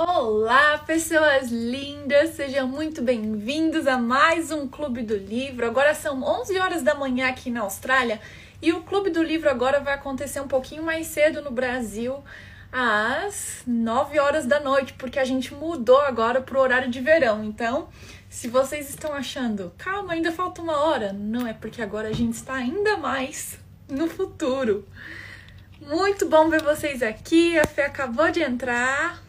[0.00, 2.36] Olá, pessoas lindas!
[2.36, 5.66] Sejam muito bem-vindos a mais um Clube do Livro.
[5.66, 8.20] Agora são 11 horas da manhã aqui na Austrália
[8.62, 12.22] e o Clube do Livro agora vai acontecer um pouquinho mais cedo no Brasil,
[12.70, 17.42] às 9 horas da noite, porque a gente mudou agora para o horário de verão.
[17.42, 17.88] Então,
[18.28, 22.34] se vocês estão achando, calma, ainda falta uma hora, não é porque agora a gente
[22.34, 23.58] está ainda mais
[23.88, 24.86] no futuro.
[25.80, 27.58] Muito bom ver vocês aqui.
[27.58, 29.26] A Fê acabou de entrar.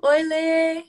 [0.00, 0.84] Oi, Lê!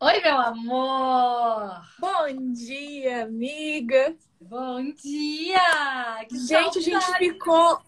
[0.00, 1.82] Oi, meu amor!
[1.98, 4.16] Bom dia, amiga!
[4.40, 6.24] Bom dia!
[6.26, 7.82] Que gente, a gente ficou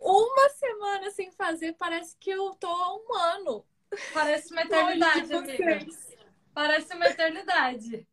[0.00, 3.66] uma semana sem fazer, parece que eu tô há um ano.
[4.14, 5.86] Parece uma eternidade, amiga.
[6.54, 8.08] Parece uma eternidade.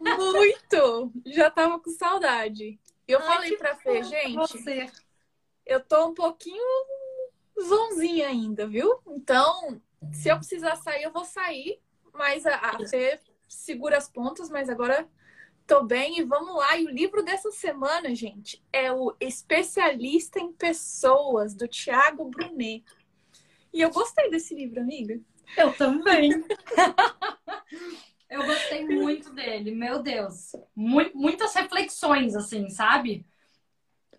[0.00, 1.12] Muito!
[1.26, 2.80] Já tava com saudade.
[3.06, 4.90] Eu Ai, falei pra Fê, gente, você.
[5.66, 6.64] eu tô um pouquinho
[7.62, 9.00] zonzinha ainda, viu?
[9.06, 9.80] Então,
[10.12, 11.80] se eu precisar sair, eu vou sair.
[12.12, 15.08] Mas a, a Fê segura as pontas, mas agora
[15.66, 16.76] tô bem e vamos lá.
[16.76, 22.84] E o livro dessa semana, gente, é o Especialista em Pessoas, do Tiago Brunet.
[23.72, 25.20] E eu gostei desse livro, amiga.
[25.56, 26.30] Eu também.
[28.28, 30.52] eu gostei muito dele, meu Deus.
[30.74, 33.26] Muitas reflexões, assim, sabe?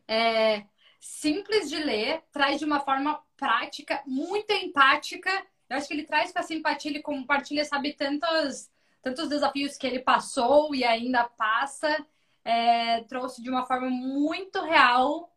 [0.08, 0.66] É,
[1.00, 5.31] simples de ler, traz de uma forma prática, muito empática.
[5.69, 8.69] Eu acho que ele traz com a simpatia, ele compartilha, sabe, tantos,
[9.02, 12.05] tantos desafios que ele passou e ainda passa.
[12.44, 15.33] É, trouxe de uma forma muito real.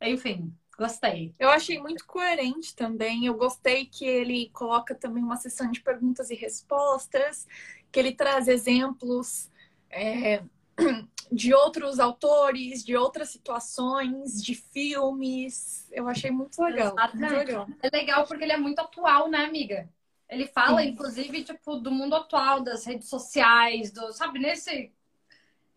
[0.00, 1.34] Enfim, gostei.
[1.38, 3.26] Eu achei muito coerente também.
[3.26, 7.46] Eu gostei que ele coloca também uma sessão de perguntas e respostas,
[7.90, 9.50] que ele traz exemplos.
[9.90, 10.42] É,
[11.30, 15.86] de outros autores, de outras situações, de filmes.
[15.92, 16.94] Eu achei muito legal.
[17.14, 17.66] Muito legal.
[17.82, 19.88] É legal porque ele é muito atual, né, amiga?
[20.28, 20.88] Ele fala, Sim.
[20.88, 24.92] inclusive, tipo, do mundo atual, das redes sociais, do, sabe, nesse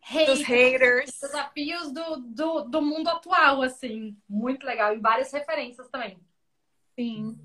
[0.02, 1.20] hate, dos haters.
[1.22, 4.18] Desafios do, do, do mundo atual, assim.
[4.28, 4.94] Muito legal.
[4.94, 6.20] E várias referências também.
[6.96, 7.38] Sim.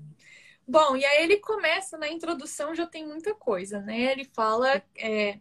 [0.67, 4.11] Bom, e aí ele começa na introdução, já tem muita coisa, né?
[4.11, 5.39] Ele fala é,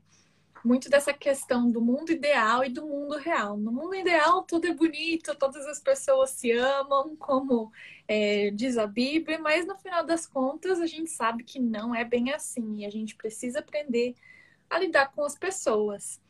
[0.65, 3.57] muito dessa questão do mundo ideal e do mundo real.
[3.57, 7.71] No mundo ideal, tudo é bonito, todas as pessoas se amam, como
[8.09, 12.05] é, diz a Bíblia, mas no final das contas, a gente sabe que não é
[12.05, 14.15] bem assim e a gente precisa aprender
[14.69, 16.21] a lidar com as pessoas.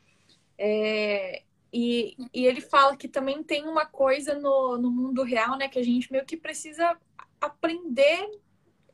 [0.59, 5.69] É, e, e, ele fala que também tem uma coisa no, no mundo real, né,
[5.69, 6.97] que a gente meio que precisa
[7.41, 8.31] aprender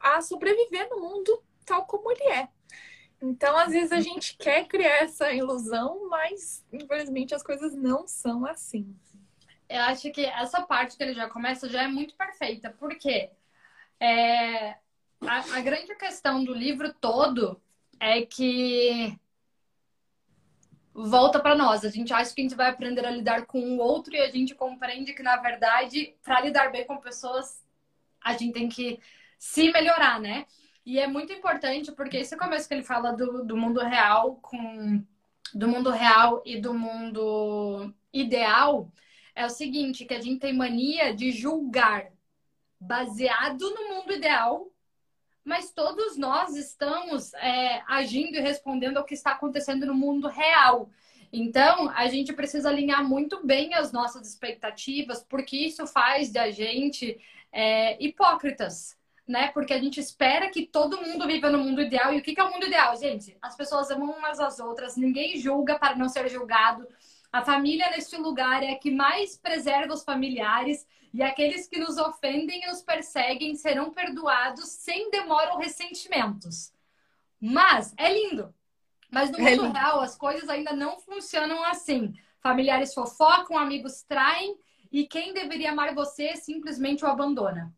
[0.01, 2.49] a sobreviver no mundo tal como ele é.
[3.23, 8.45] Então, às vezes a gente quer criar essa ilusão, mas infelizmente as coisas não são
[8.45, 8.97] assim.
[9.69, 13.31] Eu acho que essa parte que ele já começa já é muito perfeita, porque
[14.01, 14.71] é,
[15.21, 17.63] a, a grande questão do livro todo
[18.01, 19.17] é que
[20.93, 21.85] volta para nós.
[21.85, 24.31] A gente acha que a gente vai aprender a lidar com o outro e a
[24.31, 27.65] gente compreende que, na verdade, para lidar bem com pessoas,
[28.21, 29.01] a gente tem que
[29.39, 30.45] se melhorar, né?
[30.85, 35.05] E é muito importante porque esse começo que ele fala do, do mundo real com
[35.55, 38.91] do mundo real e do mundo ideal
[39.35, 42.11] é o seguinte, que a gente tem mania de julgar
[42.81, 44.71] baseado no mundo ideal,
[45.45, 50.91] mas todos nós estamos é, agindo e respondendo ao que está acontecendo no mundo real.
[51.33, 57.19] Então, a gente precisa alinhar muito bem as nossas expectativas, porque isso faz da gente
[57.51, 58.97] é, hipócritas
[59.33, 59.49] né?
[59.49, 62.13] Porque a gente espera que todo mundo viva no mundo ideal.
[62.13, 63.35] E o que é o mundo ideal, gente?
[63.41, 66.87] As pessoas amam umas às outras, ninguém julga para não ser julgado.
[67.33, 71.97] A família neste lugar é a que mais preserva os familiares e aqueles que nos
[71.97, 76.71] ofendem e nos perseguem serão perdoados sem demora ou ressentimentos.
[77.41, 78.55] Mas é lindo.
[79.11, 82.13] Mas no é mundo é real as coisas ainda não funcionam assim.
[82.41, 84.59] Familiares fofocam, amigos traem
[84.91, 87.73] e quem deveria amar você simplesmente o abandona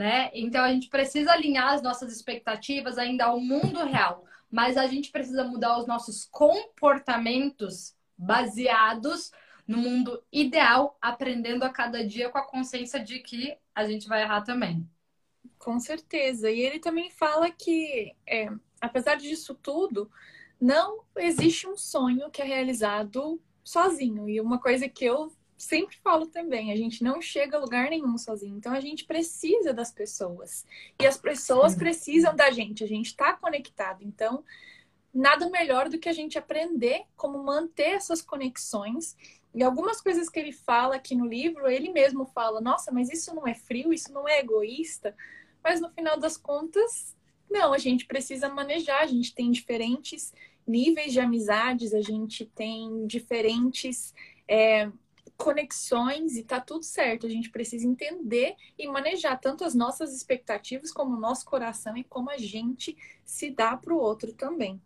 [0.00, 0.30] né?
[0.32, 5.10] Então a gente precisa alinhar as nossas expectativas ainda ao mundo real, mas a gente
[5.10, 9.30] precisa mudar os nossos comportamentos baseados
[9.68, 14.22] no mundo ideal, aprendendo a cada dia com a consciência de que a gente vai
[14.22, 14.88] errar também.
[15.58, 16.50] Com certeza.
[16.50, 18.48] E ele também fala que, é,
[18.80, 20.10] apesar disso tudo,
[20.58, 24.30] não existe um sonho que é realizado sozinho.
[24.30, 25.30] E uma coisa que eu
[25.62, 28.56] sempre falo também, a gente não chega a lugar nenhum sozinho.
[28.56, 30.64] Então a gente precisa das pessoas.
[30.98, 32.82] E as pessoas precisam da gente.
[32.82, 34.02] A gente está conectado.
[34.02, 34.42] Então,
[35.12, 39.16] nada melhor do que a gente aprender como manter essas conexões
[39.54, 43.34] E algumas coisas que ele fala aqui no livro, ele mesmo fala: nossa, mas isso
[43.34, 45.14] não é frio, isso não é egoísta.
[45.62, 47.14] Mas no final das contas,
[47.50, 50.32] não, a gente precisa manejar, a gente tem diferentes
[50.66, 54.14] níveis de amizades, a gente tem diferentes
[54.48, 54.90] é,
[55.42, 57.26] conexões e tá tudo certo.
[57.26, 62.04] A gente precisa entender e manejar tanto as nossas expectativas como o nosso coração e
[62.04, 64.80] como a gente se dá para o outro também.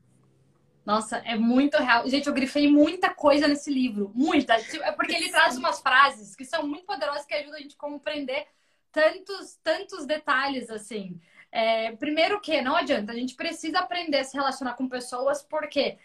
[0.86, 2.08] Nossa, é muito real.
[2.08, 4.12] Gente, eu grifei muita coisa nesse livro.
[4.14, 4.54] Muita.
[4.54, 7.78] É porque ele traz umas frases que são muito poderosas que ajudam a gente a
[7.78, 8.46] compreender
[8.92, 11.18] tantos, tantos detalhes, assim.
[11.50, 15.98] É, primeiro que não adianta, a gente precisa aprender a se relacionar com pessoas, porque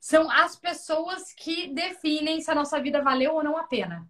[0.00, 4.08] são as pessoas que definem se a nossa vida valeu ou não a pena.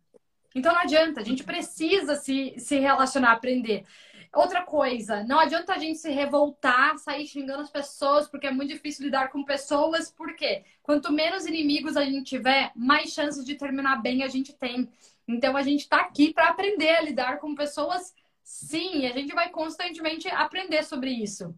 [0.55, 3.85] Então não adianta, a gente precisa se, se relacionar, aprender.
[4.33, 8.73] Outra coisa, não adianta a gente se revoltar, sair xingando as pessoas, porque é muito
[8.73, 14.01] difícil lidar com pessoas, porque quanto menos inimigos a gente tiver, mais chances de terminar
[14.01, 14.89] bem a gente tem.
[15.27, 18.15] Então a gente está aqui para aprender a lidar com pessoas,
[18.45, 21.53] sim, a gente vai constantemente aprender sobre isso.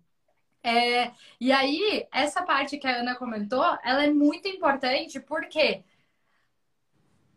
[0.63, 1.11] É,
[1.41, 5.83] e aí, essa parte que a Ana comentou, ela é muito importante porque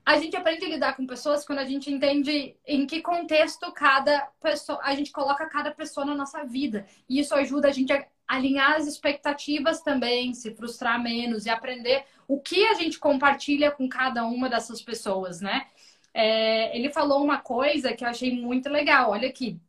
[0.05, 4.29] a gente aprende a lidar com pessoas quando a gente entende em que contexto cada
[4.39, 6.85] pessoa, a gente coloca cada pessoa na nossa vida.
[7.09, 12.05] E isso ajuda a gente a alinhar as expectativas também, se frustrar menos e aprender
[12.27, 15.65] o que a gente compartilha com cada uma dessas pessoas, né?
[16.13, 19.11] É, ele falou uma coisa que eu achei muito legal.
[19.11, 19.59] Olha aqui.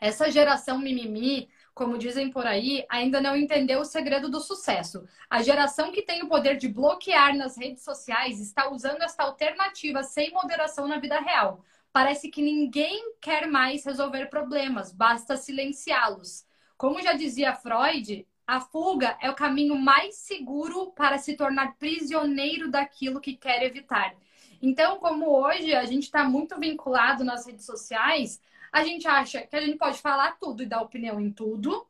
[0.00, 5.06] Essa geração mimimi como dizem por aí, ainda não entendeu o segredo do sucesso.
[5.30, 10.02] A geração que tem o poder de bloquear nas redes sociais está usando esta alternativa
[10.02, 11.64] sem moderação na vida real.
[11.92, 16.44] Parece que ninguém quer mais resolver problemas, basta silenciá-los.
[16.76, 22.68] Como já dizia Freud, a fuga é o caminho mais seguro para se tornar prisioneiro
[22.68, 24.16] daquilo que quer evitar.
[24.60, 28.40] Então, como hoje a gente está muito vinculado nas redes sociais,
[28.72, 31.86] a gente acha que a gente pode falar tudo e dar opinião em tudo.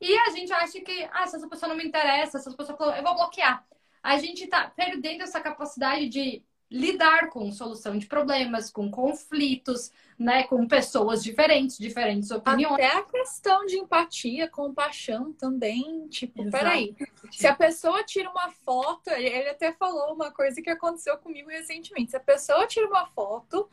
[0.00, 2.76] E a gente acha que, ah, se essa pessoa não me interessa, se essa pessoa
[2.76, 3.66] falou, eu vou bloquear.
[4.02, 10.42] A gente tá perdendo essa capacidade de lidar com solução de problemas, com conflitos, né,
[10.44, 12.74] com pessoas diferentes, diferentes opiniões.
[12.74, 16.64] Até a questão de empatia, compaixão também, tipo, Exato.
[16.64, 16.96] peraí,
[17.30, 22.10] se a pessoa tira uma foto, ele até falou uma coisa que aconteceu comigo recentemente,
[22.10, 23.68] se a pessoa tira uma foto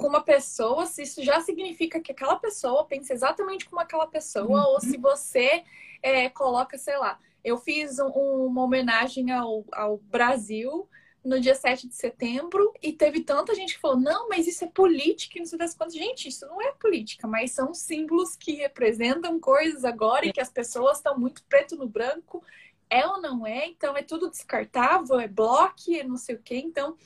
[0.00, 4.64] com uma pessoa, se isso já significa que aquela pessoa pensa exatamente como aquela pessoa,
[4.64, 4.72] uhum.
[4.72, 5.62] ou se você
[6.02, 8.08] é, coloca, sei lá, eu fiz um,
[8.46, 10.88] uma homenagem ao, ao Brasil
[11.22, 14.68] no dia 7 de setembro e teve tanta gente que falou: não, mas isso é
[14.68, 15.94] política e não sei das quantas.
[15.94, 20.50] Gente, isso não é política, mas são símbolos que representam coisas agora e que as
[20.50, 22.42] pessoas estão muito preto no branco.
[22.88, 23.66] É ou não é?
[23.66, 26.56] Então é tudo descartável, é bloco, é não sei o quê.
[26.56, 26.96] Então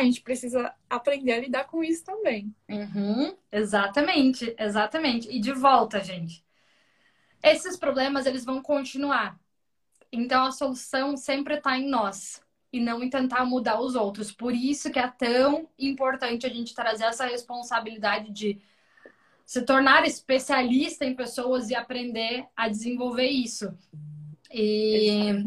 [0.00, 2.54] a gente precisa aprender a lidar com isso também.
[2.68, 5.28] Uhum, exatamente, exatamente.
[5.28, 6.44] E de volta, gente.
[7.42, 9.38] Esses problemas, eles vão continuar.
[10.10, 14.32] Então, a solução sempre está em nós e não em tentar mudar os outros.
[14.32, 18.60] Por isso que é tão importante a gente trazer essa responsabilidade de
[19.44, 23.72] se tornar especialista em pessoas e aprender a desenvolver isso.
[24.52, 25.46] E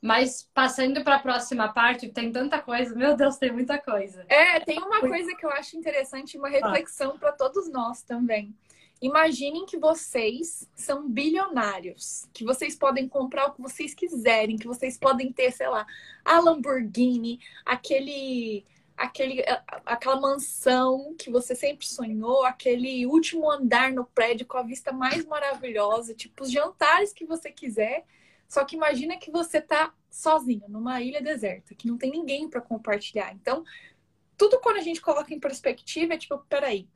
[0.00, 2.94] mas passando para a próxima parte, tem tanta coisa.
[2.94, 4.24] Meu Deus, tem muita coisa.
[4.28, 8.54] É, tem uma coisa que eu acho interessante, uma reflexão para todos nós também.
[9.00, 14.98] Imaginem que vocês são bilionários, que vocês podem comprar o que vocês quiserem, que vocês
[14.98, 15.86] podem ter, sei lá,
[16.24, 18.64] a Lamborghini, aquele
[18.96, 19.44] aquele,
[19.86, 25.24] aquela mansão que você sempre sonhou, aquele último andar no prédio com a vista mais
[25.24, 28.04] maravilhosa, tipo os jantares que você quiser.
[28.48, 32.60] Só que imagina que você tá sozinho numa ilha deserta, que não tem ninguém para
[32.60, 33.32] compartilhar.
[33.34, 33.62] Então,
[34.36, 36.88] tudo quando a gente coloca em perspectiva é tipo, peraí,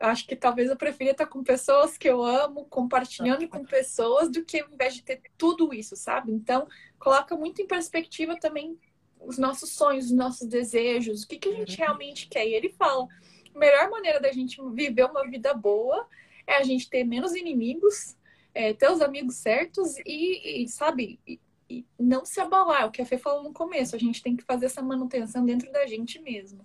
[0.00, 4.44] acho que talvez eu preferia estar com pessoas que eu amo, compartilhando com pessoas, do
[4.44, 6.32] que ao invés de ter tudo isso, sabe?
[6.32, 6.66] Então,
[6.98, 8.78] coloca muito em perspectiva também
[9.20, 11.86] os nossos sonhos, os nossos desejos, o que, que a gente uhum.
[11.86, 12.46] realmente quer.
[12.46, 13.06] E ele fala:
[13.54, 16.06] a melhor maneira da gente viver uma vida boa
[16.46, 18.16] é a gente ter menos inimigos,
[18.54, 22.86] é, ter os amigos certos e, e sabe, e, e, não se abalar.
[22.86, 25.70] O que a Fê falou no começo, a gente tem que fazer essa manutenção dentro
[25.72, 26.64] da gente mesmo.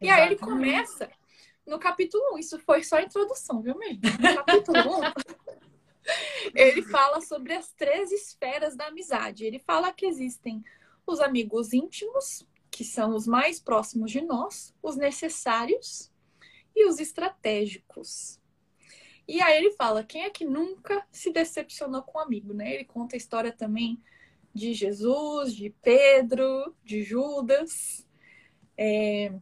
[0.00, 1.10] E aí ele começa
[1.66, 4.02] no capítulo 1, isso foi só a introdução, viu, mesmo?
[4.02, 5.02] No capítulo 1,
[6.54, 9.46] ele fala sobre as três esferas da amizade.
[9.46, 10.62] Ele fala que existem
[11.06, 16.12] os amigos íntimos, que são os mais próximos de nós, os necessários
[16.74, 18.40] e os estratégicos.
[19.26, 22.74] E aí ele fala: quem é que nunca se decepcionou com um amigo, né?
[22.74, 24.00] Ele conta a história também
[24.54, 28.06] de Jesus, de Pedro, de Judas.
[28.76, 29.32] É...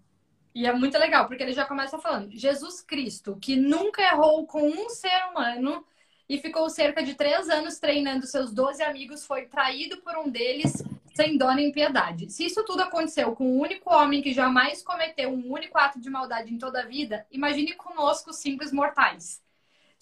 [0.55, 4.63] E é muito legal, porque ele já começa falando: Jesus Cristo, que nunca errou com
[4.63, 5.85] um ser humano
[6.29, 10.83] e ficou cerca de três anos treinando seus doze amigos, foi traído por um deles
[11.15, 12.31] sem dó nem piedade.
[12.33, 16.09] Se isso tudo aconteceu com um único homem que jamais cometeu um único ato de
[16.09, 19.43] maldade em toda a vida, imagine conosco, simples mortais.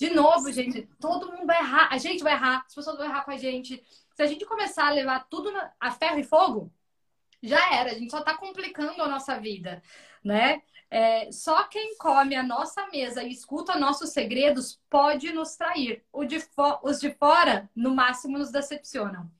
[0.01, 1.89] De novo, gente, todo mundo vai errar.
[1.93, 3.85] A gente vai errar, as pessoas vão errar com a gente.
[4.15, 6.73] Se a gente começar a levar tudo a ferro e fogo,
[7.43, 7.91] já era.
[7.91, 9.83] A gente só tá complicando a nossa vida,
[10.25, 10.63] né?
[10.91, 16.03] É, só quem come a nossa mesa e escuta nossos segredos pode nos trair.
[16.27, 16.43] De
[16.83, 19.31] os de fora, no máximo, nos decepcionam.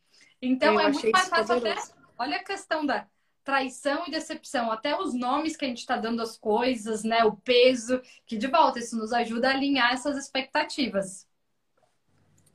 [0.43, 1.75] Então Eu é muito mais fácil até.
[2.19, 3.09] Olha a questão da
[3.45, 7.25] traição e decepção, até os nomes que a gente está dando às coisas, né?
[7.25, 11.27] O peso, que de volta isso nos ajuda a alinhar essas expectativas.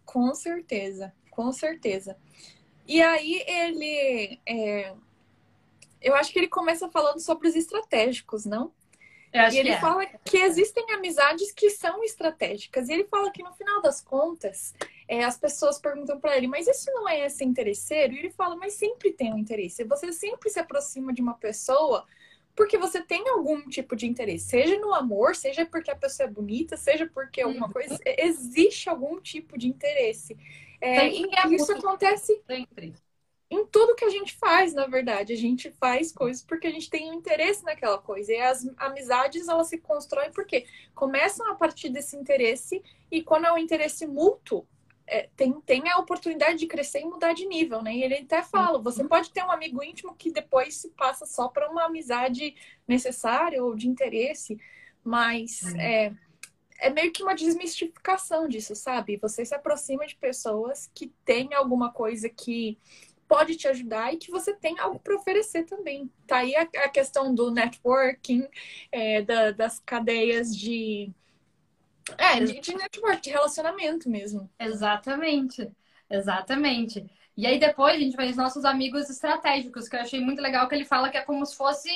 [0.05, 2.17] Com certeza, com certeza.
[2.87, 4.93] E aí ele, é...
[6.01, 8.71] eu acho que ele começa falando sobre os estratégicos, não?
[9.51, 9.79] e ele é.
[9.81, 12.87] fala que existem amizades que são estratégicas.
[12.87, 14.73] E ele fala que no final das contas,
[15.07, 18.13] é, as pessoas perguntam para ele, mas isso não é esse interesseiro?
[18.13, 19.83] E ele fala, mas sempre tem um interesse.
[19.83, 22.05] Você sempre se aproxima de uma pessoa
[22.55, 26.31] porque você tem algum tipo de interesse, seja no amor, seja porque a pessoa é
[26.31, 27.73] bonita, seja porque alguma uhum.
[27.73, 27.99] coisa.
[28.05, 30.37] Existe algum tipo de interesse.
[30.79, 32.93] É, e isso acontece sempre
[33.49, 35.33] em tudo que a gente faz, na verdade.
[35.33, 38.31] A gente faz coisas porque a gente tem um interesse naquela coisa.
[38.31, 42.81] E as amizades, elas se constroem porque começam a partir desse interesse
[43.11, 44.67] e quando é um interesse mútuo,
[45.07, 47.95] é, tem, tem a oportunidade de crescer e mudar de nível, né?
[47.95, 49.07] E ele até fala, você uhum.
[49.07, 52.55] pode ter um amigo íntimo que depois se passa só para uma amizade
[52.87, 54.57] necessária ou de interesse,
[55.03, 55.79] mas uhum.
[55.79, 56.13] é,
[56.79, 59.17] é meio que uma desmistificação disso, sabe?
[59.17, 62.77] Você se aproxima de pessoas que têm alguma coisa que
[63.27, 66.11] pode te ajudar e que você tem algo para oferecer também.
[66.27, 68.47] Tá aí a, a questão do networking,
[68.91, 71.11] é, da, das cadeias de.
[72.17, 74.49] É, de, de network, de relacionamento mesmo.
[74.59, 75.71] Exatamente,
[76.09, 77.05] exatamente.
[77.35, 80.67] E aí depois a gente vai os nossos amigos estratégicos, que eu achei muito legal
[80.67, 81.89] que ele fala que é como se fosse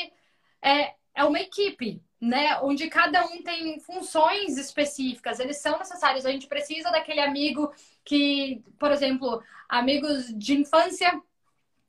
[0.62, 2.60] é, é uma equipe, né?
[2.62, 6.26] Onde cada um tem funções específicas, eles são necessários.
[6.26, 7.72] A gente precisa daquele amigo
[8.04, 11.22] que, por exemplo, amigos de infância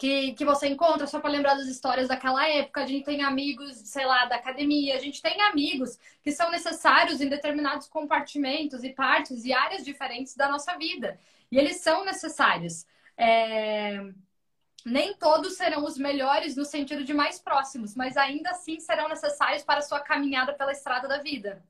[0.00, 2.83] que, que você encontra só para lembrar das histórias daquela época.
[2.83, 4.97] A gente tem amigos, sei lá, da academia.
[4.97, 10.35] A gente tem amigos que são necessários em determinados compartimentos e partes e áreas diferentes
[10.35, 11.21] da nossa vida.
[11.52, 12.87] E eles são necessários.
[13.14, 14.00] É...
[14.87, 19.62] Nem todos serão os melhores no sentido de mais próximos, mas ainda assim serão necessários
[19.62, 21.62] para a sua caminhada pela estrada da vida.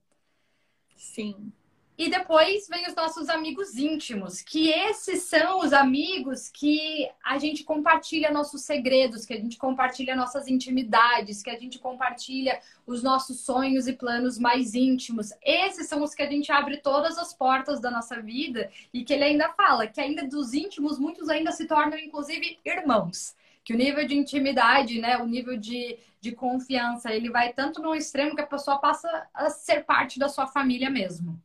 [0.95, 1.53] Sim.
[2.01, 7.63] E depois vem os nossos amigos íntimos, que esses são os amigos que a gente
[7.63, 13.41] compartilha nossos segredos, que a gente compartilha nossas intimidades, que a gente compartilha os nossos
[13.41, 15.29] sonhos e planos mais íntimos.
[15.45, 19.13] Esses são os que a gente abre todas as portas da nossa vida e que
[19.13, 23.77] ele ainda fala que ainda dos íntimos muitos ainda se tornam inclusive irmãos que o
[23.77, 28.41] nível de intimidade, né, o nível de, de confiança, ele vai tanto no extremo que
[28.41, 31.39] a pessoa passa a ser parte da sua família mesmo.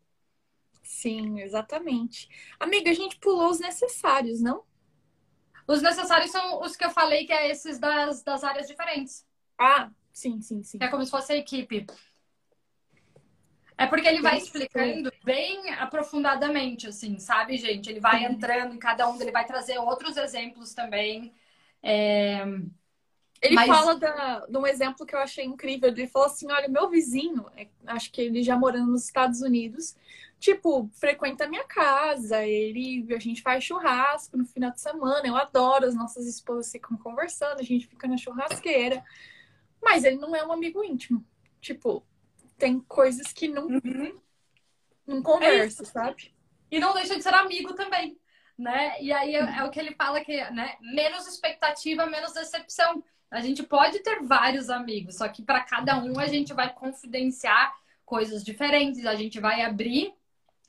[1.05, 2.27] Sim, exatamente.
[2.59, 4.63] Amiga, a gente pulou os necessários, não?
[5.67, 9.23] Os necessários são os que eu falei, que é esses das, das áreas diferentes.
[9.55, 10.79] Ah, sim, sim, sim.
[10.81, 11.85] É como se fosse a equipe.
[13.77, 17.87] É porque ele vai explicando bem aprofundadamente, assim, sabe, gente?
[17.87, 21.35] Ele vai entrando em cada um, ele vai trazer outros exemplos também.
[21.83, 22.43] É...
[23.43, 23.67] Ele Mas...
[23.67, 25.89] fala da, de um exemplo que eu achei incrível.
[25.89, 29.95] Ele falou assim: olha, meu vizinho, é, acho que ele já morando nos Estados Unidos,
[30.39, 35.35] tipo, frequenta a minha casa, ele, a gente faz churrasco no final de semana, eu
[35.35, 39.03] adoro, as nossas esposas ficam conversando, a gente fica na churrasqueira.
[39.81, 41.25] Mas ele não é um amigo íntimo.
[41.61, 42.05] Tipo,
[42.57, 44.19] tem coisas que não, uhum.
[45.05, 46.35] não conversa, é sabe?
[46.71, 48.17] E não deixa de ser amigo também,
[48.57, 49.01] né?
[49.01, 53.03] E aí é, é o que ele fala que, né, menos expectativa, menos decepção.
[53.29, 57.73] A gente pode ter vários amigos, só que para cada um a gente vai confidenciar
[58.05, 60.13] coisas diferentes, a gente vai abrir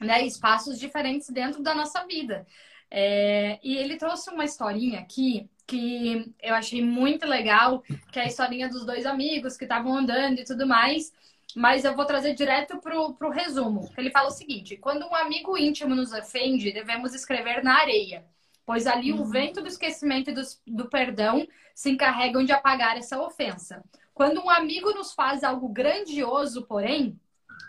[0.01, 2.47] né, espaços diferentes dentro da nossa vida.
[2.91, 8.27] É, e ele trouxe uma historinha aqui que eu achei muito legal, que é a
[8.27, 11.13] historinha dos dois amigos que estavam andando e tudo mais.
[11.55, 13.91] Mas eu vou trazer direto pro, pro resumo.
[13.97, 18.25] Ele fala o seguinte: quando um amigo íntimo nos ofende, devemos escrever na areia,
[18.65, 19.23] pois ali uhum.
[19.23, 23.83] o vento do esquecimento e do, do perdão se encarregam de apagar essa ofensa.
[24.15, 27.19] Quando um amigo nos faz algo grandioso, porém,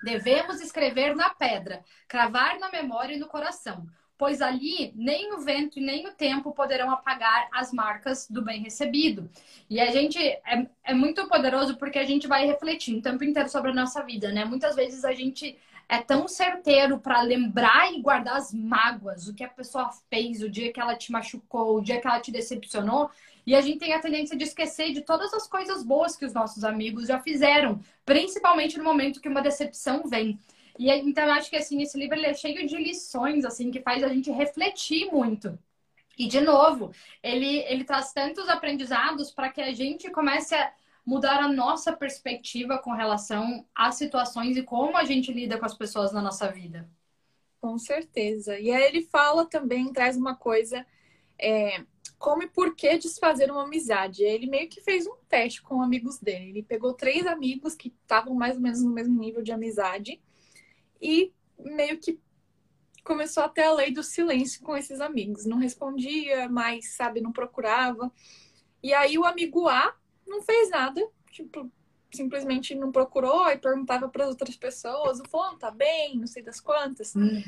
[0.02, 3.88] Devemos escrever na pedra, cravar na memória e no coração.
[4.18, 8.62] pois ali nem o vento e nem o tempo poderão apagar as marcas do bem
[8.64, 9.30] recebido.
[9.70, 13.50] E a gente é, é muito poderoso porque a gente vai refletindo o tempo inteiro
[13.50, 14.44] sobre a nossa vida, né?
[14.44, 19.44] Muitas vezes a gente é tão certeiro para lembrar e guardar as mágoas, o que
[19.44, 23.10] a pessoa fez, o dia que ela te machucou, o dia que ela te decepcionou.
[23.48, 26.34] E a gente tem a tendência de esquecer de todas as coisas boas que os
[26.34, 30.38] nossos amigos já fizeram, principalmente no momento que uma decepção vem.
[30.78, 34.04] E então eu acho que assim esse livro é cheio de lições assim que faz
[34.04, 35.58] a gente refletir muito.
[36.18, 36.92] E de novo,
[37.24, 40.74] ele ele traz tantos aprendizados para que a gente comece a
[41.06, 45.74] mudar a nossa perspectiva com relação às situações e como a gente lida com as
[45.74, 46.86] pessoas na nossa vida.
[47.62, 48.60] Com certeza.
[48.60, 50.86] E aí ele fala também, traz uma coisa,
[51.40, 51.84] é,
[52.18, 54.24] como e por que desfazer uma amizade.
[54.24, 56.50] Ele meio que fez um teste com amigos dele.
[56.50, 60.22] Ele pegou três amigos que estavam mais ou menos no mesmo nível de amizade
[61.02, 62.20] e meio que
[63.04, 65.46] começou até a lei do silêncio com esses amigos.
[65.46, 68.12] Não respondia, mais, sabe, não procurava.
[68.84, 69.96] E aí o amigo A
[70.28, 71.72] não fez nada, tipo,
[72.12, 76.44] simplesmente não procurou e perguntava para as outras pessoas, o fulano tá bem, não sei
[76.44, 77.16] das quantas.
[77.16, 77.42] Hum.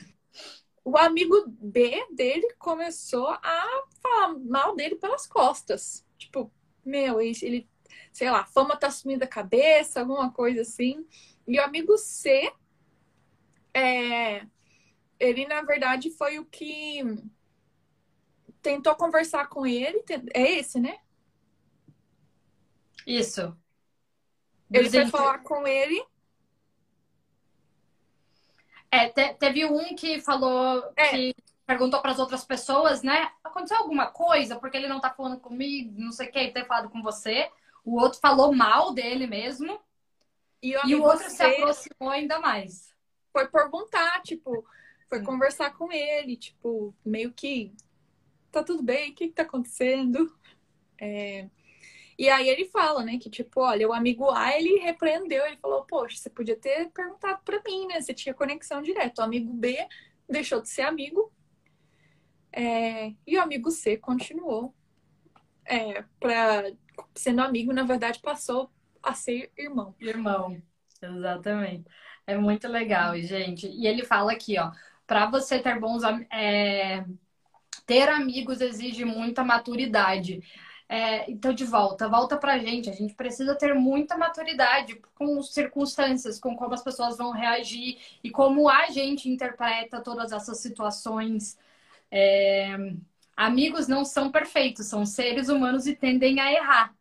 [0.89, 6.03] O amigo B dele começou a falar mal dele pelas costas.
[6.17, 6.51] Tipo,
[6.83, 7.69] meu, ele,
[8.11, 11.05] sei lá, fama tá sumindo da cabeça, alguma coisa assim.
[11.47, 12.51] E o amigo C,
[13.71, 14.47] é,
[15.19, 17.03] ele na verdade foi o que
[18.59, 20.03] tentou conversar com ele.
[20.33, 20.97] É esse, né?
[23.05, 23.55] Isso.
[24.73, 26.03] Ele foi falar com ele.
[28.91, 31.09] É, te, teve um que falou é.
[31.09, 33.31] que perguntou para as outras pessoas, né?
[33.43, 36.65] Aconteceu alguma coisa porque ele não tá falando comigo, não sei o que, ele ter
[36.65, 37.49] falado com você.
[37.85, 39.79] O outro falou mal dele mesmo.
[40.61, 42.93] E o, e o outro se aproximou ainda mais.
[43.31, 44.65] Foi perguntar, tipo,
[45.07, 47.73] foi conversar com ele, tipo, meio que
[48.51, 50.35] tá tudo bem, o que, que tá acontecendo?
[50.99, 51.47] É,
[52.19, 55.85] e aí ele fala, né, que tipo, olha, o amigo A, ele repreendeu, ele falou,
[55.85, 58.01] poxa, você podia ter perguntado para mim, né?
[58.01, 59.21] Você tinha conexão direta.
[59.21, 59.87] O amigo B
[60.27, 61.31] deixou de ser amigo.
[62.51, 63.13] É...
[63.25, 64.75] E o amigo C continuou.
[65.63, 66.69] É, pra...
[67.15, 68.69] Sendo amigo, na verdade, passou
[69.01, 69.95] a ser irmão.
[69.97, 70.61] Irmão,
[71.01, 71.85] exatamente.
[72.27, 73.65] É muito legal, gente.
[73.65, 74.73] E ele fala aqui, ó,
[75.07, 77.05] para você ter bons é...
[77.85, 80.41] ter amigos exige muita maturidade.
[80.91, 82.89] É, então, de volta, volta pra gente.
[82.89, 88.31] A gente precisa ter muita maturidade com circunstâncias, com como as pessoas vão reagir e
[88.31, 91.57] como a gente interpreta todas essas situações.
[92.11, 92.75] É...
[93.37, 96.95] Amigos não são perfeitos, são seres humanos e tendem a errar.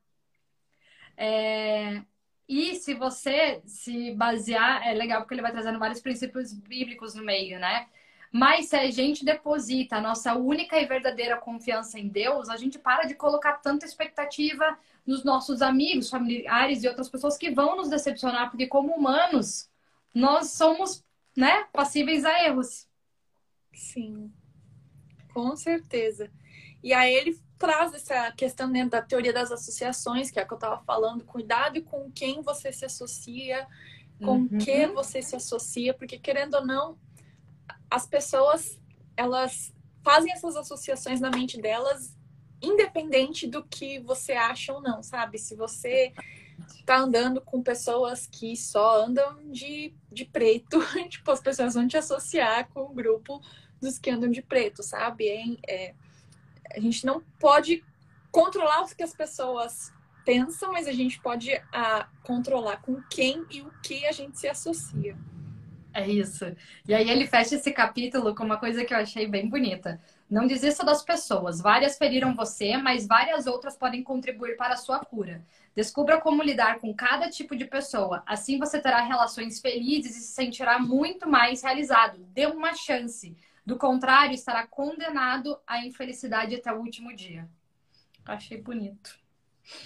[1.16, 2.02] É...
[2.48, 7.22] E se você se basear, é legal porque ele vai trazendo vários princípios bíblicos no
[7.24, 7.88] meio, né?
[8.32, 12.78] Mas se a gente deposita a nossa única e verdadeira confiança em Deus, a gente
[12.78, 17.88] para de colocar tanta expectativa nos nossos amigos, familiares e outras pessoas que vão nos
[17.88, 19.70] decepcionar, porque como humanos,
[20.14, 21.02] nós somos,
[21.34, 22.86] né, passíveis a erros.
[23.72, 24.30] Sim.
[25.32, 26.30] Com certeza.
[26.82, 30.52] E aí ele traz essa questão dentro da teoria das associações, que é a que
[30.52, 33.66] eu estava falando, cuidado com quem você se associa,
[34.18, 34.58] com uhum.
[34.58, 36.98] que você se associa, porque querendo ou não,
[37.90, 38.78] as pessoas
[39.16, 39.74] elas
[40.04, 42.16] fazem essas associações na mente delas
[42.62, 45.38] independente do que você acha ou não, sabe?
[45.38, 46.12] Se você
[46.84, 51.96] tá andando com pessoas que só andam de, de preto, tipo, as pessoas vão te
[51.96, 53.40] associar com o grupo
[53.80, 55.28] dos que andam de preto, sabe?
[55.28, 55.94] É, é,
[56.74, 57.84] a gente não pode
[58.30, 59.92] controlar o que as pessoas
[60.24, 64.38] pensam, mas a gente pode a, ah, controlar com quem e o que a gente
[64.38, 65.16] se associa.
[65.92, 66.44] É isso.
[66.86, 70.00] E aí ele fecha esse capítulo com uma coisa que eu achei bem bonita.
[70.28, 71.60] Não desista das pessoas.
[71.60, 75.42] Várias feriram você, mas várias outras podem contribuir para a sua cura.
[75.74, 78.22] Descubra como lidar com cada tipo de pessoa.
[78.26, 82.18] Assim você terá relações felizes e se sentirá muito mais realizado.
[82.32, 83.36] Dê uma chance.
[83.64, 87.48] Do contrário, estará condenado à infelicidade até o último dia.
[88.24, 89.18] Achei bonito.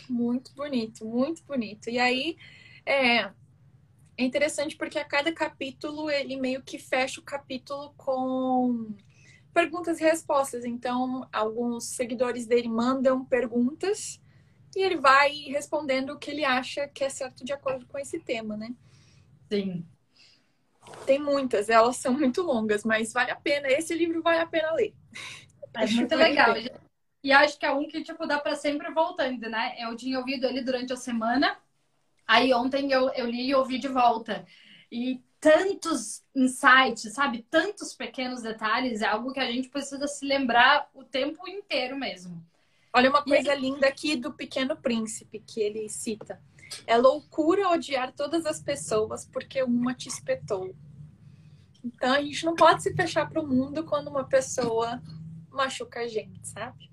[0.09, 1.91] Muito bonito, muito bonito.
[1.91, 2.37] E aí,
[2.87, 3.31] é,
[4.17, 8.95] é interessante porque a cada capítulo ele meio que fecha o capítulo com
[9.53, 10.65] perguntas e respostas.
[10.65, 14.21] Então, alguns seguidores dele mandam perguntas
[14.75, 18.19] e ele vai respondendo o que ele acha que é certo de acordo com esse
[18.21, 18.75] tema, né?
[19.51, 19.87] Sim.
[21.07, 23.69] Tem muitas, elas são muito longas, mas vale a pena.
[23.69, 24.95] Esse livro vale a pena ler.
[25.75, 26.55] É muito legal.
[27.23, 29.77] E acho que é um que, tipo, dá para sempre voltando, né?
[29.79, 31.57] Eu tinha ouvido ele durante a semana
[32.27, 34.47] Aí ontem eu, eu li e ouvi de volta.
[34.91, 37.45] E tantos insights, sabe?
[37.51, 42.45] Tantos pequenos detalhes, é algo que a gente precisa se lembrar o tempo inteiro mesmo.
[42.95, 46.41] Olha uma coisa linda aqui do Pequeno Príncipe que ele cita.
[46.87, 50.75] É loucura odiar todas as pessoas porque uma te espetou.
[51.83, 55.03] Então a gente não pode se fechar para o mundo quando uma pessoa
[55.51, 56.91] machuca a gente, sabe?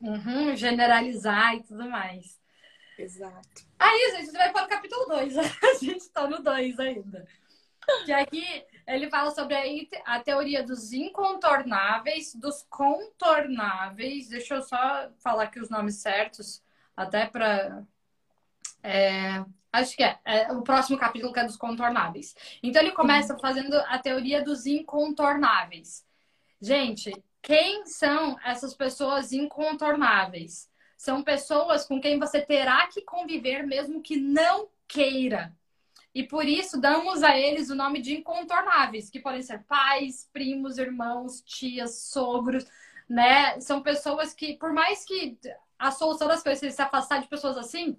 [0.00, 2.40] Uhum, generalizar e tudo mais.
[2.98, 3.66] Exato.
[3.78, 5.38] Aí, gente, a gente vai para o capítulo 2.
[5.38, 5.42] a
[5.80, 7.26] gente está no 2 ainda.
[8.04, 9.54] Que aqui ele fala sobre
[10.04, 14.28] a, teoria dos incontornáveis, dos contornáveis.
[14.28, 16.62] Deixa eu só falar aqui os nomes certos,
[16.96, 17.84] até para.
[18.82, 22.34] É, acho que é, é, o próximo capítulo que é dos contornáveis.
[22.62, 26.06] Então ele começa fazendo a teoria dos incontornáveis.
[26.60, 30.70] Gente, quem são essas pessoas incontornáveis?
[30.96, 35.54] São pessoas com quem você terá que conviver mesmo que não queira.
[36.14, 40.78] E por isso damos a eles o nome de incontornáveis, que podem ser pais, primos,
[40.78, 42.64] irmãos, tias, sogros,
[43.08, 43.58] né?
[43.60, 45.36] São pessoas que, por mais que
[45.78, 47.98] a solução das coisas seja se afastar de pessoas assim,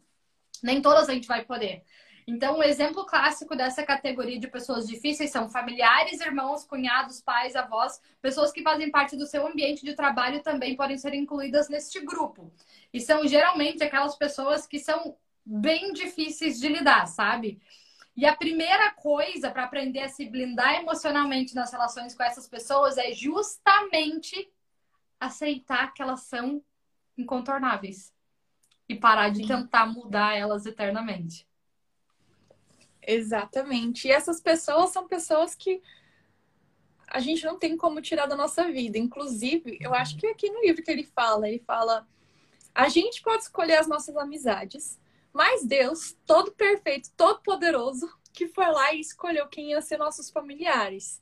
[0.64, 1.84] nem todas a gente vai poder.
[2.28, 7.56] Então, o um exemplo clássico dessa categoria de pessoas difíceis são familiares, irmãos, cunhados, pais,
[7.56, 12.00] avós, pessoas que fazem parte do seu ambiente de trabalho também podem ser incluídas neste
[12.00, 12.52] grupo.
[12.92, 17.62] E são geralmente aquelas pessoas que são bem difíceis de lidar, sabe?
[18.18, 22.98] E a primeira coisa para aprender a se blindar emocionalmente nas relações com essas pessoas
[22.98, 24.50] é justamente
[25.20, 26.64] aceitar que elas são
[27.16, 28.12] incontornáveis
[28.90, 31.46] e parar de tentar mudar elas eternamente.
[33.06, 34.08] Exatamente.
[34.08, 35.82] E essas pessoas são pessoas que
[37.08, 38.98] a gente não tem como tirar da nossa vida.
[38.98, 42.08] Inclusive, eu acho que aqui no livro que ele fala, ele fala:
[42.74, 45.00] a gente pode escolher as nossas amizades,
[45.32, 50.30] mas Deus, todo perfeito, todo poderoso, que foi lá e escolheu quem ia ser nossos
[50.30, 51.22] familiares.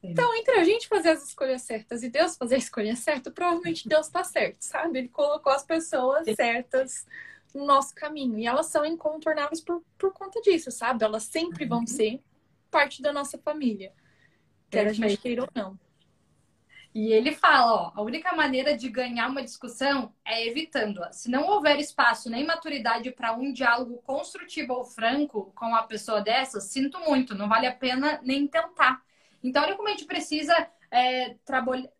[0.00, 0.10] Sim.
[0.10, 3.88] Então, entre a gente fazer as escolhas certas e Deus fazer a escolha certa, provavelmente
[3.88, 4.98] Deus está certo, sabe?
[4.98, 7.06] Ele colocou as pessoas certas
[7.56, 8.38] no nosso caminho.
[8.38, 11.04] E elas são incontornáveis por, por conta disso, sabe?
[11.04, 11.86] Elas sempre vão uhum.
[11.86, 12.22] ser
[12.70, 13.92] parte da nossa família.
[14.70, 15.78] Quer a gente queira ou não.
[16.94, 21.12] E ele fala, ó, a única maneira de ganhar uma discussão é evitando-a.
[21.12, 26.22] Se não houver espaço nem maturidade para um diálogo construtivo ou franco com a pessoa
[26.22, 29.02] dessa, sinto muito, não vale a pena nem tentar.
[29.44, 30.54] Então, olha como a gente precisa
[30.90, 31.36] é,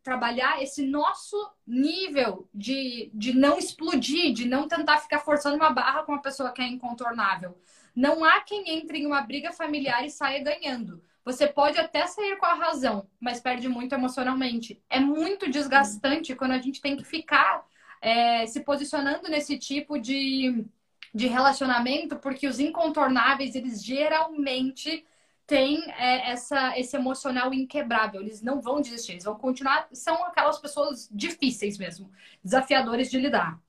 [0.03, 6.03] trabalhar esse nosso nível de, de não explodir, de não tentar ficar forçando uma barra
[6.03, 7.59] com uma pessoa que é incontornável.
[7.95, 11.03] Não há quem entre em uma briga familiar e saia ganhando.
[11.25, 14.81] Você pode até sair com a razão, mas perde muito emocionalmente.
[14.89, 17.67] É muito desgastante quando a gente tem que ficar
[18.01, 20.65] é, se posicionando nesse tipo de,
[21.13, 25.05] de relacionamento, porque os incontornáveis, eles geralmente
[25.47, 28.21] têm é, essa, esse emocional inquebrável.
[28.21, 29.89] Eles não vão desistir, eles vão continuar.
[29.93, 32.11] São aquelas pessoas difíceis mesmo,
[32.43, 33.61] desafiadores de lidar.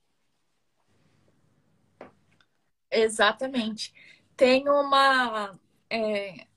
[2.89, 3.93] Exatamente.
[4.35, 5.57] Tem uma,
[5.89, 6.47] é,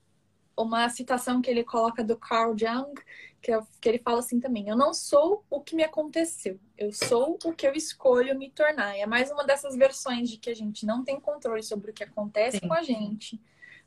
[0.57, 2.93] uma citação que ele coloca do Carl Jung,
[3.41, 6.91] que, é, que ele fala assim também: Eu não sou o que me aconteceu, eu
[6.91, 8.97] sou o que eu escolho me tornar.
[8.97, 11.93] E é mais uma dessas versões de que a gente não tem controle sobre o
[11.93, 12.67] que acontece Sim.
[12.67, 13.39] com a gente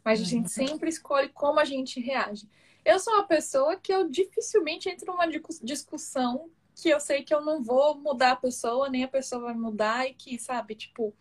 [0.04, 0.66] mas a gente uhum.
[0.66, 2.48] sempre escolhe como a gente reage.
[2.84, 5.26] Eu sou uma pessoa que eu dificilmente entro numa
[5.62, 9.54] discussão que eu sei que eu não vou mudar a pessoa, nem a pessoa vai
[9.54, 11.14] mudar e que, sabe, tipo,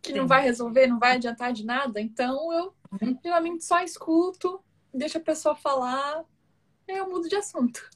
[0.00, 0.18] que Sim.
[0.18, 2.00] não vai resolver, não vai adiantar de nada.
[2.00, 3.18] Então eu uhum.
[3.22, 6.24] geralmente só escuto, deixo a pessoa falar,
[6.88, 7.88] e eu mudo de assunto.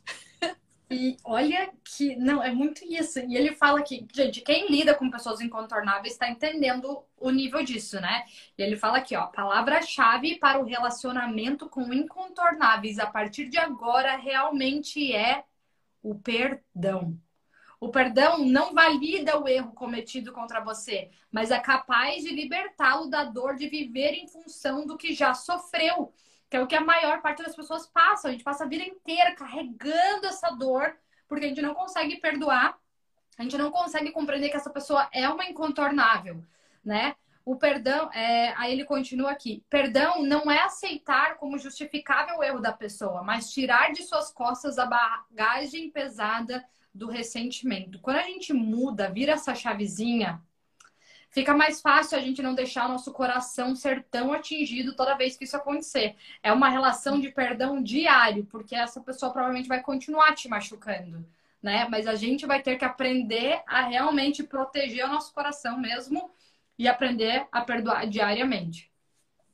[0.90, 2.16] E olha que.
[2.16, 3.18] Não, é muito isso.
[3.20, 8.01] E ele fala que, gente, quem lida com pessoas incontornáveis está entendendo o nível disso,
[8.01, 8.24] né?
[8.57, 14.16] E ele fala aqui, ó, palavra-chave para o relacionamento com incontornáveis a partir de agora
[14.16, 15.44] realmente é
[16.03, 17.18] o perdão.
[17.81, 23.24] O perdão não valida o erro cometido contra você, mas é capaz de libertá-lo da
[23.24, 26.12] dor de viver em função do que já sofreu
[26.49, 28.29] que é o que a maior parte das pessoas passa.
[28.29, 30.97] A gente passa a vida inteira carregando essa dor,
[31.29, 32.79] porque a gente não consegue perdoar,
[33.37, 36.43] a gente não consegue compreender que essa pessoa é uma incontornável,
[36.85, 37.15] né?
[37.45, 38.53] O perdão, é...
[38.57, 43.51] aí ele continua aqui: perdão não é aceitar como justificável o erro da pessoa, mas
[43.51, 48.01] tirar de suas costas a bagagem pesada do ressentimento.
[48.01, 50.43] Quando a gente muda, vira essa chavezinha,
[51.31, 55.37] fica mais fácil a gente não deixar o nosso coração ser tão atingido toda vez
[55.37, 56.17] que isso acontecer.
[56.43, 61.25] É uma relação de perdão diário, porque essa pessoa provavelmente vai continuar te machucando,
[61.62, 61.87] né?
[61.88, 66.31] Mas a gente vai ter que aprender a realmente proteger o nosso coração mesmo
[66.79, 68.91] e aprender a perdoar diariamente.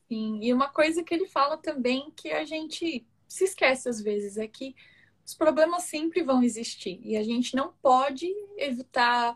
[0.08, 4.36] Sim, e uma coisa que ele fala também que a gente se esquece às vezes
[4.36, 4.76] é que
[5.24, 8.26] os problemas sempre vão existir e a gente não pode
[8.58, 9.34] evitar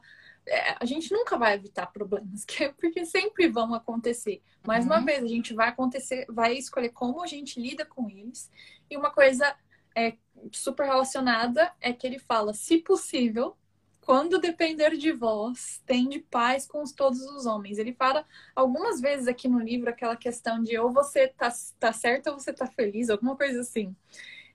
[0.49, 2.45] é, a gente nunca vai evitar problemas,
[2.81, 4.43] porque sempre vão acontecer.
[4.67, 4.93] Mais uhum.
[4.93, 8.51] uma vez, a gente vai acontecer, vai escolher como a gente lida com eles.
[8.91, 9.55] E uma coisa
[9.95, 10.17] é
[10.53, 13.57] super relacionada é que ele fala, se possível,
[14.01, 17.79] quando depender de vós, tende paz com todos os homens.
[17.79, 18.25] Ele fala
[18.57, 22.53] algumas vezes aqui no livro aquela questão de ou você tá, tá certo ou você
[22.53, 23.95] tá feliz, alguma coisa assim.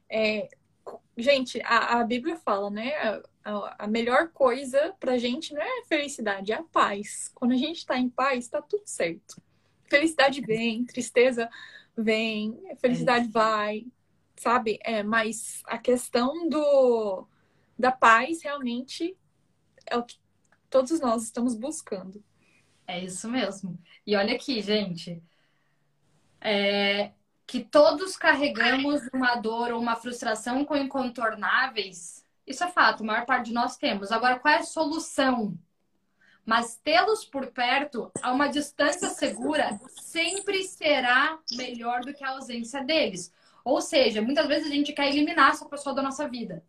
[0.09, 0.49] É,
[1.17, 2.91] gente, a, a Bíblia fala, né?
[3.43, 7.29] A, a melhor coisa pra gente não é a felicidade, é a paz.
[7.35, 9.41] Quando a gente tá em paz, tá tudo certo.
[9.89, 11.49] Felicidade vem, tristeza
[11.95, 13.85] vem, felicidade é vai,
[14.35, 14.79] sabe?
[14.83, 17.27] É, mas a questão do
[17.77, 19.17] da paz realmente
[19.85, 20.17] é o que
[20.69, 22.23] todos nós estamos buscando.
[22.87, 23.79] É isso mesmo.
[24.05, 25.21] E olha aqui, gente.
[26.41, 27.11] É,
[27.53, 33.27] que todos carregamos uma dor ou uma frustração com incontornáveis, isso é fato, a maior
[33.27, 34.11] parte de nós temos.
[34.11, 35.55] Agora, qual é a solução?
[36.43, 42.83] Mas tê-los por perto, a uma distância segura, sempre será melhor do que a ausência
[42.83, 43.31] deles.
[43.63, 46.65] Ou seja, muitas vezes a gente quer eliminar essa pessoa da nossa vida.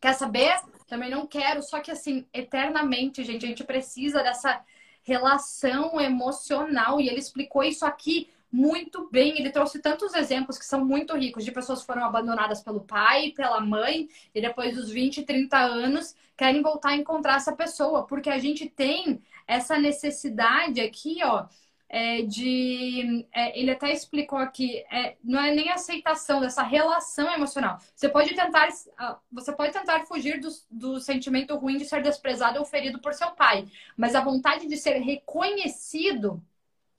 [0.00, 0.56] Quer saber?
[0.86, 4.64] Também não quero, só que assim, eternamente, gente, a gente precisa dessa
[5.02, 7.00] relação emocional.
[7.00, 9.38] E ele explicou isso aqui muito bem.
[9.38, 13.32] Ele trouxe tantos exemplos que são muito ricos de pessoas que foram abandonadas pelo pai,
[13.36, 18.30] pela mãe, e depois dos 20, 30 anos querem voltar a encontrar essa pessoa, porque
[18.30, 21.46] a gente tem essa necessidade aqui, ó,
[21.88, 23.26] é, de.
[23.30, 27.78] É, ele até explicou aqui, é, não é nem aceitação dessa relação emocional.
[27.94, 32.58] Você pode tentar, ah, você pode tentar fugir do, do sentimento ruim de ser desprezado
[32.58, 33.66] ou ferido por seu pai,
[33.96, 36.42] mas a vontade de ser reconhecido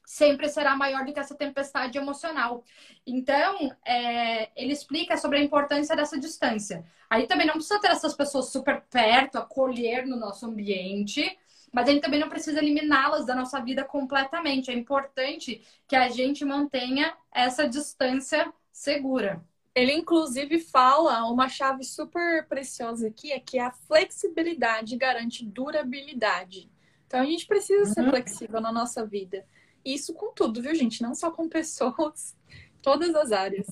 [0.08, 2.64] sempre será maior do que essa tempestade emocional.
[3.06, 6.86] Então, é, ele explica sobre a importância dessa distância.
[7.10, 11.38] Aí também não precisa ter essas pessoas super perto, acolher no nosso ambiente,
[11.74, 14.72] mas a gente também não precisa eliminá-las da nossa vida completamente.
[14.72, 19.44] É importante que a gente mantenha essa distância segura.
[19.76, 26.72] Ele, inclusive, fala uma chave super preciosa aqui, é que a flexibilidade garante durabilidade.
[27.06, 28.10] Então, a gente precisa ser uhum.
[28.10, 29.46] flexível na nossa vida.
[29.94, 31.02] Isso com tudo, viu, gente?
[31.02, 32.36] Não só com pessoas,
[32.84, 33.68] todas as áreas.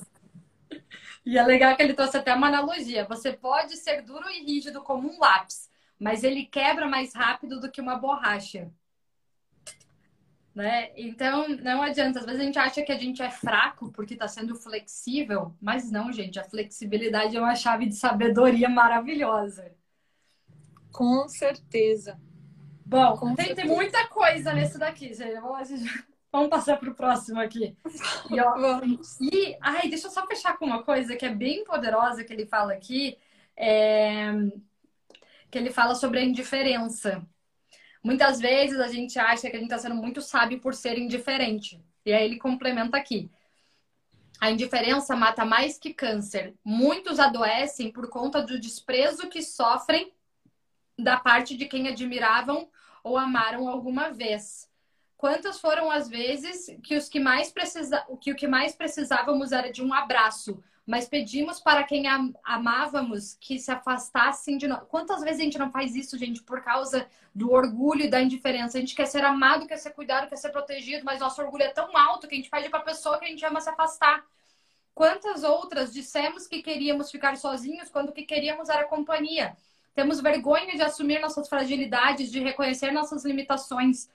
[1.25, 3.05] E é legal que ele trouxe até uma analogia.
[3.05, 7.69] Você pode ser duro e rígido como um lápis, mas ele quebra mais rápido do
[7.69, 8.71] que uma borracha.
[10.53, 10.91] Né?
[10.95, 12.19] Então, não adianta.
[12.19, 15.91] Às vezes a gente acha que a gente é fraco porque está sendo flexível, mas
[15.91, 16.39] não, gente.
[16.39, 19.75] A flexibilidade é uma chave de sabedoria maravilhosa.
[20.93, 22.17] Com certeza.
[22.85, 25.39] Bom, Com tem, tem, muita coisa nesse daqui, gente.
[26.31, 27.75] Vamos passar para o próximo aqui.
[28.29, 28.81] E, ó,
[29.21, 32.45] e ai, deixa eu só fechar com uma coisa que é bem poderosa que ele
[32.45, 33.17] fala aqui.
[33.55, 34.31] É
[35.55, 37.25] que ele fala sobre a indiferença.
[38.03, 41.81] Muitas vezes a gente acha que a gente está sendo muito sábio por ser indiferente.
[42.05, 43.31] E aí ele complementa aqui.
[44.39, 46.53] A indiferença mata mais que câncer.
[46.61, 50.11] Muitos adoecem por conta do desprezo que sofrem
[50.97, 52.69] da parte de quem admiravam
[53.03, 54.69] ou amaram alguma vez.
[55.17, 58.05] Quantas foram as vezes que os que mais precisa...
[58.19, 63.35] que o que mais precisávamos era de um abraço, mas pedimos para quem am amávamos
[63.39, 64.83] que se afastassem de nós.
[64.87, 68.77] Quantas vezes a gente não faz isso, gente, por causa do orgulho e da indiferença?
[68.77, 71.69] A gente quer ser amado, quer ser cuidado, quer ser protegido, mas nosso orgulho é
[71.69, 74.23] tão alto que a gente pede para a pessoa que a gente ama se afastar.
[74.93, 79.57] Quantas outras dissemos que queríamos ficar sozinhos quando o que queríamos era companhia?
[79.95, 84.09] Temos vergonha de assumir nossas fragilidades, de reconhecer nossas limitações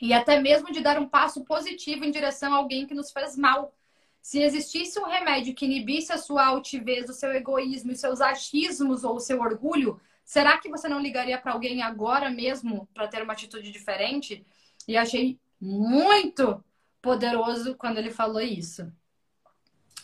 [0.00, 3.36] e até mesmo de dar um passo positivo em direção a alguém que nos fez
[3.36, 3.74] mal.
[4.22, 9.04] Se existisse um remédio que inibisse a sua altivez, o seu egoísmo, os seus achismos
[9.04, 13.22] ou o seu orgulho, será que você não ligaria para alguém agora mesmo para ter
[13.22, 14.46] uma atitude diferente?
[14.88, 16.64] E achei muito
[17.02, 18.90] poderoso quando ele falou isso.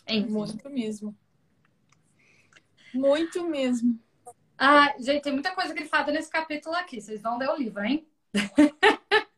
[0.06, 0.30] Enfim.
[0.30, 1.16] Muito mesmo.
[2.92, 3.98] Muito mesmo.
[4.58, 7.00] Ah, gente, tem muita coisa fala nesse capítulo aqui.
[7.00, 8.06] Vocês vão ler o livro, hein?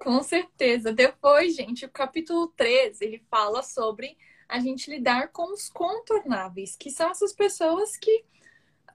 [0.00, 0.92] Com certeza.
[0.92, 4.16] Depois, gente, o capítulo 13, ele fala sobre
[4.48, 8.24] a gente lidar com os contornáveis, que são essas pessoas que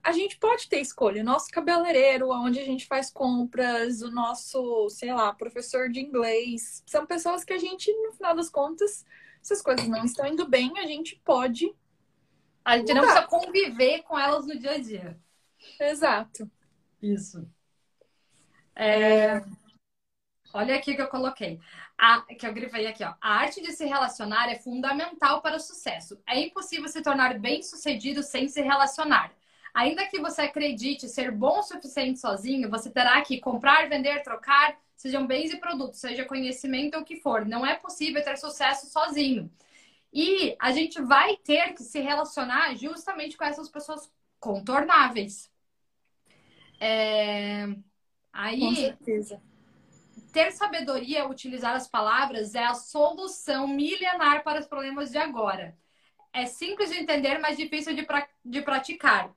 [0.04, 1.22] a gente pode ter escolha.
[1.22, 6.82] O nosso cabeleireiro, onde a gente faz compras, o nosso, sei lá, professor de inglês.
[6.86, 9.06] São pessoas que a gente, no final das contas,
[9.42, 11.76] se as coisas não estão indo bem, a gente pode.
[12.64, 13.02] A gente mudar.
[13.02, 15.20] não precisa conviver com elas no dia a dia.
[15.80, 16.50] Exato.
[17.02, 17.48] Isso.
[18.76, 19.44] É...
[20.54, 21.60] Olha aqui que eu coloquei.
[21.98, 23.14] A, que eu grifei aqui, ó.
[23.22, 26.20] A arte de se relacionar é fundamental para o sucesso.
[26.28, 29.32] É impossível se tornar bem-sucedido sem se relacionar.
[29.74, 34.78] Ainda que você acredite ser bom o suficiente sozinho, você terá que comprar, vender, trocar,
[34.98, 37.46] sejam bens e produtos, seja conhecimento ou o que for.
[37.46, 39.50] Não é possível ter sucesso sozinho.
[40.14, 45.50] E a gente vai ter que se relacionar justamente com essas pessoas contornáveis.
[46.80, 47.68] É...
[48.34, 49.42] Aí, Com certeza.
[50.34, 55.78] ter sabedoria, utilizar as palavras é a solução milenar para os problemas de agora.
[56.34, 58.28] É simples de entender, mas difícil de, pra...
[58.44, 59.34] de praticar.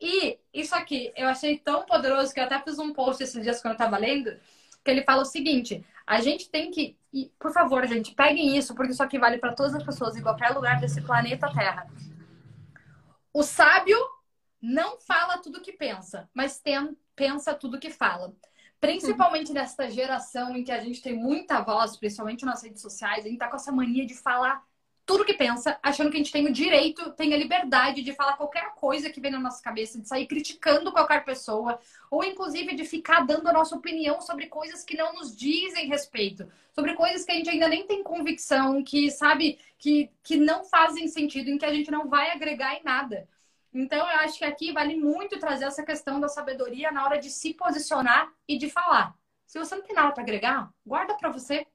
[0.00, 3.60] E isso aqui eu achei tão poderoso que eu até fiz um post esses dias
[3.60, 4.38] quando eu estava lendo,
[4.84, 6.96] que ele fala o seguinte: a gente tem que.
[7.12, 10.22] E, por favor, gente, peguem isso, porque isso aqui vale para todas as pessoas em
[10.22, 11.90] qualquer lugar desse planeta Terra.
[13.32, 13.98] O sábio
[14.60, 18.34] não fala tudo que pensa, mas tem, pensa tudo que fala.
[18.80, 23.28] Principalmente nesta geração em que a gente tem muita voz, principalmente nas redes sociais, a
[23.28, 24.62] gente tá com essa mania de falar
[25.08, 28.36] tudo que pensa, achando que a gente tem o direito, tem a liberdade de falar
[28.36, 32.84] qualquer coisa que vem na nossa cabeça, de sair criticando qualquer pessoa, ou inclusive de
[32.84, 37.32] ficar dando a nossa opinião sobre coisas que não nos dizem respeito, sobre coisas que
[37.32, 41.64] a gente ainda nem tem convicção, que sabe, que, que não fazem sentido, em que
[41.64, 43.26] a gente não vai agregar em nada.
[43.72, 47.30] Então, eu acho que aqui vale muito trazer essa questão da sabedoria na hora de
[47.30, 49.16] se posicionar e de falar.
[49.46, 51.66] Se você não tem nada para agregar, guarda para você.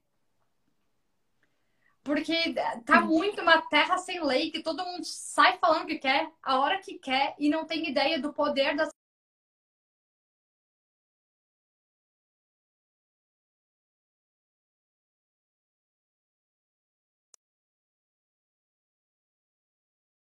[2.04, 2.54] Porque
[2.86, 6.60] tá muito uma terra sem lei, que todo mundo sai falando o que quer, a
[6.60, 8.90] hora que quer, e não tem ideia do poder das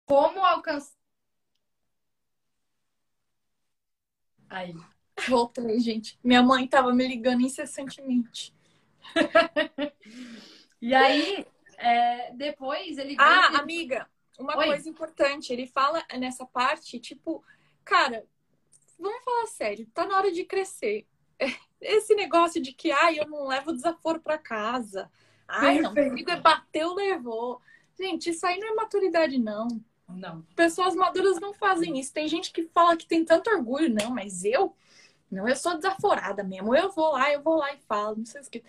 [0.05, 0.97] como alcançar.
[4.49, 4.73] Aí.
[5.27, 6.17] Voltei, gente.
[6.23, 8.53] Minha mãe tava me ligando incessantemente.
[10.81, 11.45] e aí,
[11.77, 13.15] é, depois ele.
[13.19, 13.57] Ah, ele...
[13.57, 14.65] amiga, uma Oi.
[14.65, 15.53] coisa importante.
[15.53, 17.43] Ele fala nessa parte, tipo,
[17.85, 18.25] cara,
[18.99, 21.05] vamos falar sério, tá na hora de crescer.
[21.79, 25.09] Esse negócio de que, ai, eu não levo desaforo para casa.
[25.47, 27.61] Ai, não, comigo é bateu, levou.
[27.97, 29.67] Gente, isso aí não é maturidade, não.
[30.07, 30.41] Não.
[30.55, 32.13] Pessoas maduras não fazem isso.
[32.13, 34.75] Tem gente que fala que tem tanto orgulho, não, mas eu,
[35.29, 36.75] não, eu sou desaforada mesmo.
[36.75, 38.63] Eu vou lá, eu vou lá e falo, não sei o que.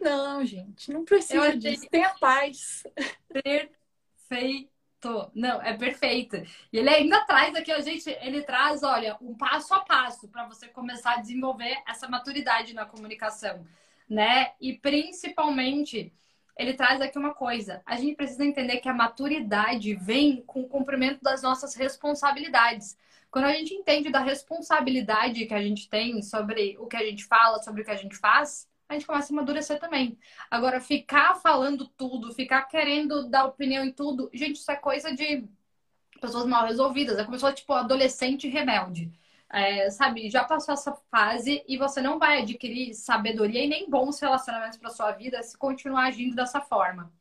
[0.00, 1.88] Não, gente, não precisa eu disso.
[1.90, 2.84] Tenha paz.
[3.28, 4.70] Perfeito.
[5.34, 6.36] Não, é perfeito.
[6.72, 10.46] E ele ainda traz aqui, a gente, ele traz, olha, um passo a passo para
[10.46, 13.64] você começar a desenvolver essa maturidade na comunicação,
[14.08, 14.52] né?
[14.60, 16.12] E principalmente,
[16.56, 20.68] ele traz aqui uma coisa: a gente precisa entender que a maturidade vem com o
[20.68, 22.96] cumprimento das nossas responsabilidades.
[23.30, 27.24] Quando a gente entende da responsabilidade que a gente tem sobre o que a gente
[27.24, 30.18] fala, sobre o que a gente faz, a gente começa a amadurecer também.
[30.50, 35.44] Agora, ficar falando tudo, ficar querendo dar opinião em tudo, gente, isso é coisa de
[36.20, 37.18] pessoas mal resolvidas.
[37.18, 39.10] É como se fosse, tipo, adolescente rebelde.
[39.52, 44.18] É, sabe, já passou essa fase e você não vai adquirir sabedoria e nem bons
[44.18, 47.12] relacionamentos para sua vida se continuar agindo dessa forma.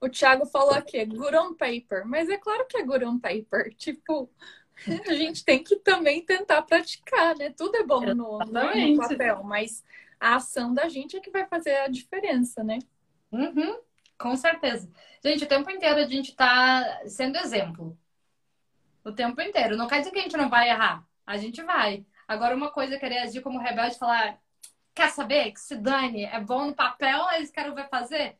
[0.00, 3.74] O Thiago falou aqui, good on paper, mas é claro que é good on paper.
[3.76, 4.30] Tipo,
[5.08, 7.50] a gente tem que também tentar praticar, né?
[7.50, 9.82] Tudo é bom no, no, papel, mas
[10.20, 12.78] a ação da gente é que vai fazer a diferença, né?
[13.30, 13.80] Uhum,
[14.18, 14.90] com certeza.
[15.24, 17.98] Gente, o tempo inteiro a gente tá sendo exemplo.
[19.04, 19.76] O tempo inteiro.
[19.76, 21.06] Não quer dizer que a gente não vai errar.
[21.26, 22.04] A gente vai.
[22.26, 24.40] Agora, uma coisa é querer agir como rebelde e falar:
[24.94, 25.52] quer saber?
[25.52, 28.36] Que se dane, é bom no papel, eles querem ver fazer.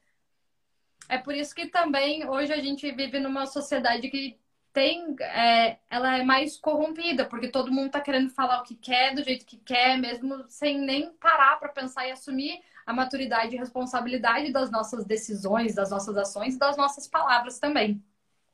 [1.09, 4.39] É por isso que também hoje a gente vive numa sociedade que
[4.73, 9.15] tem, é, ela é mais corrompida, porque todo mundo tá querendo falar o que quer,
[9.15, 13.59] do jeito que quer, mesmo sem nem parar para pensar e assumir a maturidade e
[13.59, 18.03] responsabilidade das nossas decisões, das nossas ações e das nossas palavras também.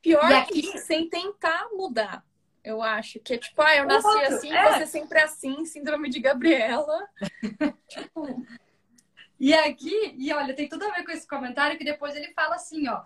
[0.02, 0.62] Pior e aqui...
[0.62, 2.24] que sem tentar mudar.
[2.62, 4.72] Eu acho que é tipo, ah, eu nasci assim, é.
[4.72, 7.06] você sempre é assim, síndrome de Gabriela.
[7.88, 8.44] tipo...
[9.38, 12.54] E aqui, e olha, tem tudo a ver com esse comentário que depois ele fala
[12.54, 13.02] assim, ó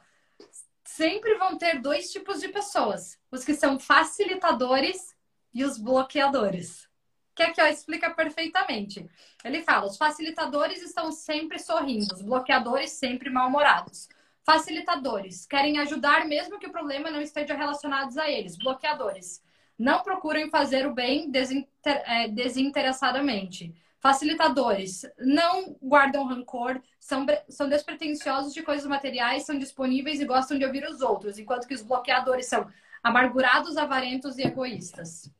[0.89, 5.15] sempre vão ter dois tipos de pessoas: os que são facilitadores
[5.53, 6.89] e os bloqueadores.
[7.35, 9.07] Que aqui ó, explica perfeitamente.
[9.45, 14.09] Ele fala: os facilitadores estão sempre sorrindo, os bloqueadores sempre mal-humorados.
[14.45, 18.57] Facilitadores querem ajudar mesmo que o problema não esteja relacionado a eles.
[18.57, 19.43] Bloqueadores
[19.79, 22.03] não procuram fazer o bem desinter...
[22.07, 23.75] é, desinteressadamente.
[24.01, 30.65] Facilitadores não guardam rancor, são, são despretensiosos de coisas materiais, são disponíveis e gostam de
[30.65, 32.71] ouvir os outros, enquanto que os bloqueadores são
[33.03, 35.33] amargurados, avarentos e egoístas.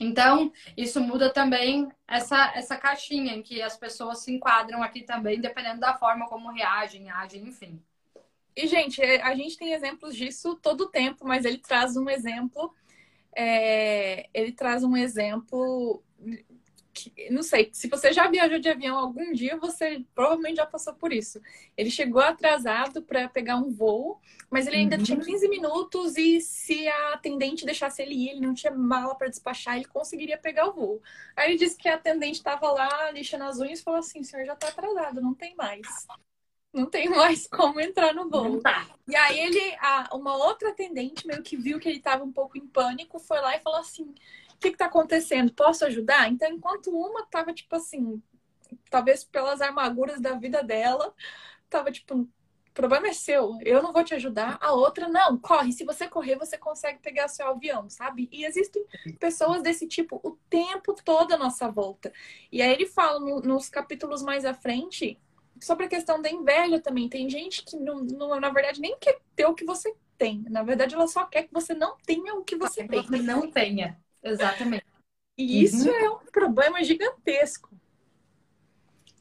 [0.00, 5.40] Então, isso muda também essa, essa caixinha em que as pessoas se enquadram aqui também,
[5.40, 7.82] dependendo da forma como reagem, agem, enfim.
[8.54, 12.08] E, gente, é, a gente tem exemplos disso todo o tempo, mas ele traz um
[12.08, 12.72] exemplo.
[13.34, 16.02] É, ele traz um exemplo
[17.30, 21.12] não sei, se você já viajou de avião algum dia, você provavelmente já passou por
[21.12, 21.40] isso.
[21.76, 24.20] Ele chegou atrasado para pegar um voo,
[24.50, 25.02] mas ele ainda uhum.
[25.02, 29.28] tinha 15 minutos e se a atendente deixasse ele ir, ele não tinha mala para
[29.28, 31.02] despachar, ele conseguiria pegar o voo.
[31.36, 34.24] Aí ele disse que a atendente estava lá lixando as unhas e falou assim: "O
[34.24, 35.86] senhor já está atrasado, não tem mais"
[36.72, 38.60] não tem mais como entrar no voo.
[38.60, 38.86] Tá.
[39.06, 42.58] E aí ele, a, uma outra atendente meio que viu que ele estava um pouco
[42.58, 44.14] em pânico, foi lá e falou assim:
[44.60, 45.52] que está acontecendo?
[45.52, 46.28] Posso ajudar?
[46.30, 48.22] Então, enquanto uma tava, tipo assim,
[48.90, 51.14] talvez pelas armaduras da vida dela,
[51.70, 52.28] tava tipo, o
[52.74, 54.58] problema é seu, eu não vou te ajudar.
[54.60, 55.72] A outra, não, corre.
[55.72, 58.28] Se você correr, você consegue pegar seu avião, sabe?
[58.30, 58.84] E existem
[59.18, 62.12] pessoas desse tipo o tempo todo à nossa volta.
[62.52, 65.18] E aí ele fala no, nos capítulos mais à frente
[65.60, 67.08] sobre a questão da inveja também.
[67.08, 70.44] Tem gente que, não, não, na verdade, nem quer ter o que você tem.
[70.48, 73.04] Na verdade, ela só quer que você não tenha o que você tem.
[73.22, 73.98] Não tenha.
[74.22, 74.84] Exatamente.
[75.36, 75.94] E isso uhum.
[75.94, 77.70] é um problema gigantesco.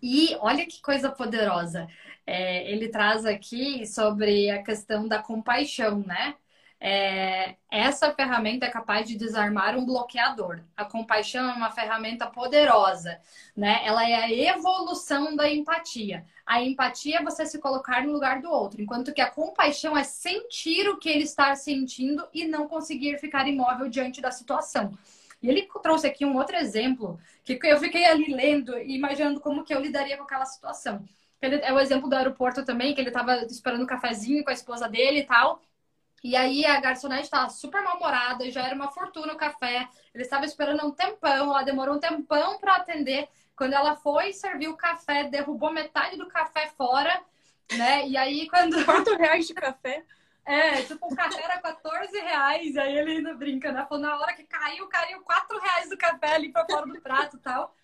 [0.01, 1.87] E olha que coisa poderosa.
[2.25, 6.35] É, ele traz aqui sobre a questão da compaixão, né?
[6.79, 10.61] É, essa ferramenta é capaz de desarmar um bloqueador.
[10.75, 13.19] A compaixão é uma ferramenta poderosa,
[13.55, 13.81] né?
[13.83, 16.25] Ela é a evolução da empatia.
[16.45, 20.03] A empatia é você se colocar no lugar do outro, enquanto que a compaixão é
[20.03, 24.91] sentir o que ele está sentindo e não conseguir ficar imóvel diante da situação.
[25.41, 29.63] E ele trouxe aqui um outro exemplo que eu fiquei ali lendo e imaginando como
[29.63, 31.03] que eu lidaria com aquela situação.
[31.41, 34.53] Ele, é o exemplo do aeroporto também, que ele estava esperando um cafezinho com a
[34.53, 35.61] esposa dele e tal.
[36.27, 39.87] E aí a garçonete estava super mal-humorada, já era uma fortuna o café.
[40.13, 43.29] Ele estava esperando um tempão, ela demorou um tempão para atender.
[43.55, 47.17] Quando ela foi servir o café, derrubou metade do café fora,
[47.77, 48.05] né?
[48.09, 48.75] E aí quando.
[48.83, 50.03] Quatro reais de café.
[50.49, 53.85] É, tipo, o café era 14 reais, aí ele ainda brinca, né?
[53.85, 57.35] Falou, na hora que caiu, caiu 4 reais do café ali pra fora do prato
[57.35, 57.75] e tal.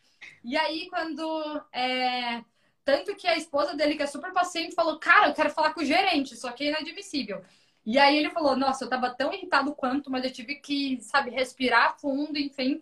[0.45, 1.61] E aí, quando.
[1.73, 2.41] É...
[2.85, 5.81] Tanto que a esposa dele, que é super paciente, falou, cara, eu quero falar com
[5.81, 7.43] o gerente, só que é inadmissível.
[7.85, 11.31] E aí ele falou, nossa, eu tava tão irritado quanto, mas eu tive que, sabe,
[11.31, 12.81] respirar fundo, enfim.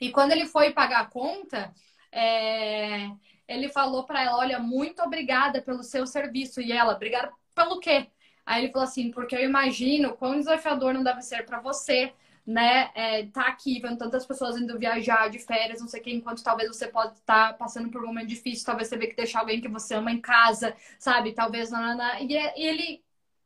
[0.00, 1.72] E quando ele foi pagar a conta,
[2.12, 3.10] é...
[3.48, 6.60] ele falou para ela, olha, muito obrigada pelo seu serviço.
[6.60, 8.08] E ela, obrigada pelo quê?
[8.44, 12.12] Aí ele falou assim, porque eu imagino quão desafiador não deve ser para você,
[12.46, 12.90] né?
[12.94, 16.42] É, tá aqui, vendo tantas pessoas indo viajar de férias, não sei o que, enquanto
[16.42, 19.40] talvez você pode estar tá passando por um momento difícil, talvez você vê que deixar
[19.40, 21.32] alguém que você ama em casa, sabe?
[21.32, 21.70] Talvez.
[21.70, 22.20] Nanana.
[22.20, 23.04] E, é, e ele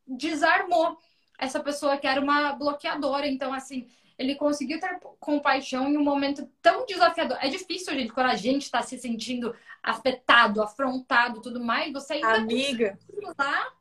[0.08, 0.98] desarmou
[1.38, 3.26] essa pessoa que era uma bloqueadora.
[3.26, 3.88] Então, assim,
[4.18, 7.38] ele conseguiu ter compaixão em um momento tão desafiador.
[7.40, 12.34] É difícil, gente, quando a gente está se sentindo afetado, afrontado, tudo mais, você ainda
[12.34, 12.98] Amiga.
[13.38, 13.72] lá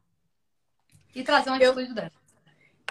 [1.15, 2.17] e trazer uma atitude eu, dessa.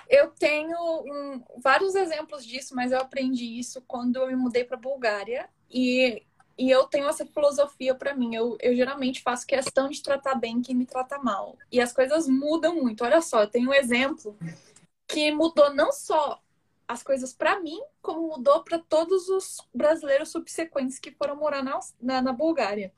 [0.08, 4.76] Eu tenho um, vários exemplos disso, mas eu aprendi isso quando eu me mudei para
[4.76, 6.24] Bulgária e,
[6.58, 8.34] e eu tenho essa filosofia para mim.
[8.34, 11.56] Eu, eu geralmente faço questão de tratar bem quem me trata mal.
[11.70, 13.04] E as coisas mudam muito.
[13.04, 14.36] Olha só, eu tenho um exemplo
[15.06, 16.40] que mudou não só
[16.88, 21.78] as coisas para mim, como mudou para todos os brasileiros subsequentes que foram morar na,
[22.00, 22.92] na, na Bulgária.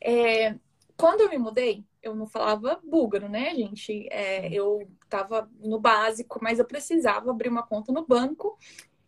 [0.00, 0.56] É,
[0.96, 4.08] quando eu me mudei, eu não falava búlgaro, né, gente?
[4.10, 8.58] É, eu estava no básico, mas eu precisava abrir uma conta no banco.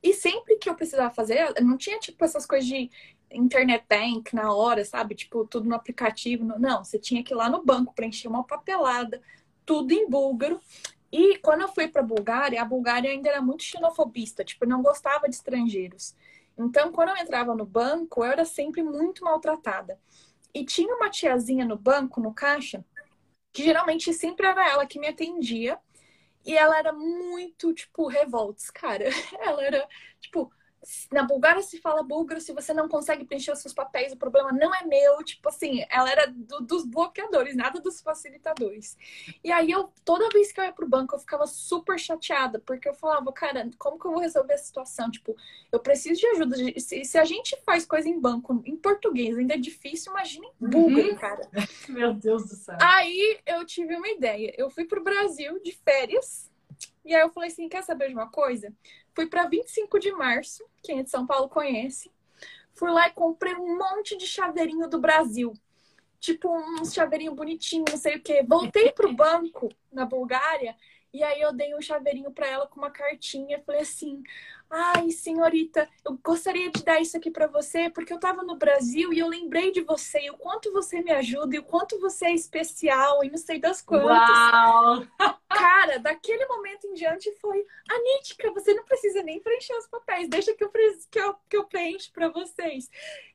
[0.03, 2.91] E sempre que eu precisava fazer, não tinha tipo essas coisas de
[3.31, 5.15] internet bank na hora, sabe?
[5.15, 6.45] Tipo, tudo no aplicativo.
[6.45, 9.21] Não, você tinha que ir lá no banco preencher uma papelada,
[9.65, 10.61] tudo em búlgaro.
[11.13, 15.29] E quando eu fui para Bulgária, a Bulgária ainda era muito xenofobista, tipo, não gostava
[15.29, 16.15] de estrangeiros.
[16.57, 19.99] Então, quando eu entrava no banco, eu era sempre muito maltratada.
[20.55, 22.85] E tinha uma tiazinha no banco, no caixa,
[23.53, 25.79] que geralmente sempre era ela que me atendia.
[26.45, 29.05] E ela era muito, tipo, revolts, cara.
[29.41, 29.89] Ela era,
[30.21, 30.53] tipo,
[31.13, 34.51] na Bulgária se fala búlgaro, se você não consegue preencher os seus papéis, o problema
[34.53, 35.23] não é meu.
[35.23, 38.97] Tipo assim, ela era do, dos bloqueadores, nada dos facilitadores.
[39.45, 42.89] E aí eu, toda vez que eu ia pro banco, eu ficava super chateada, porque
[42.89, 45.11] eu falava, cara, como que eu vou resolver a situação?
[45.11, 45.37] Tipo,
[45.71, 46.57] eu preciso de ajuda.
[46.81, 50.69] Se, se a gente faz coisa em banco em português ainda é difícil, imagina em
[50.69, 51.17] búlgaro, uhum.
[51.17, 51.49] cara.
[51.89, 52.77] Meu Deus do céu.
[52.81, 54.55] Aí eu tive uma ideia.
[54.57, 56.51] Eu fui pro Brasil de férias.
[57.05, 58.73] E aí eu falei assim, quer saber de uma coisa?
[59.21, 62.11] Fui para 25 de março, quem é de São Paulo conhece.
[62.73, 65.53] Fui lá e comprei um monte de chaveirinho do Brasil.
[66.19, 66.49] Tipo,
[66.81, 68.43] uns chaveirinho bonitinho, não sei o quê.
[68.43, 70.75] Voltei pro banco na Bulgária
[71.13, 73.63] E aí eu dei um chaveirinho para ela com uma cartinha.
[73.67, 74.23] Falei assim:
[74.73, 79.13] Ai, senhorita, eu gostaria de dar isso aqui para você porque eu estava no Brasil
[79.13, 82.27] e eu lembrei de você e o quanto você me ajuda e o quanto você
[82.27, 84.09] é especial e não sei das quantas.
[84.09, 85.07] Uau!
[85.51, 90.55] Cara, daquele momento em diante foi: Anítica, você não precisa nem preencher os papéis, deixa
[90.55, 92.89] que eu, que eu, que eu preencho para vocês.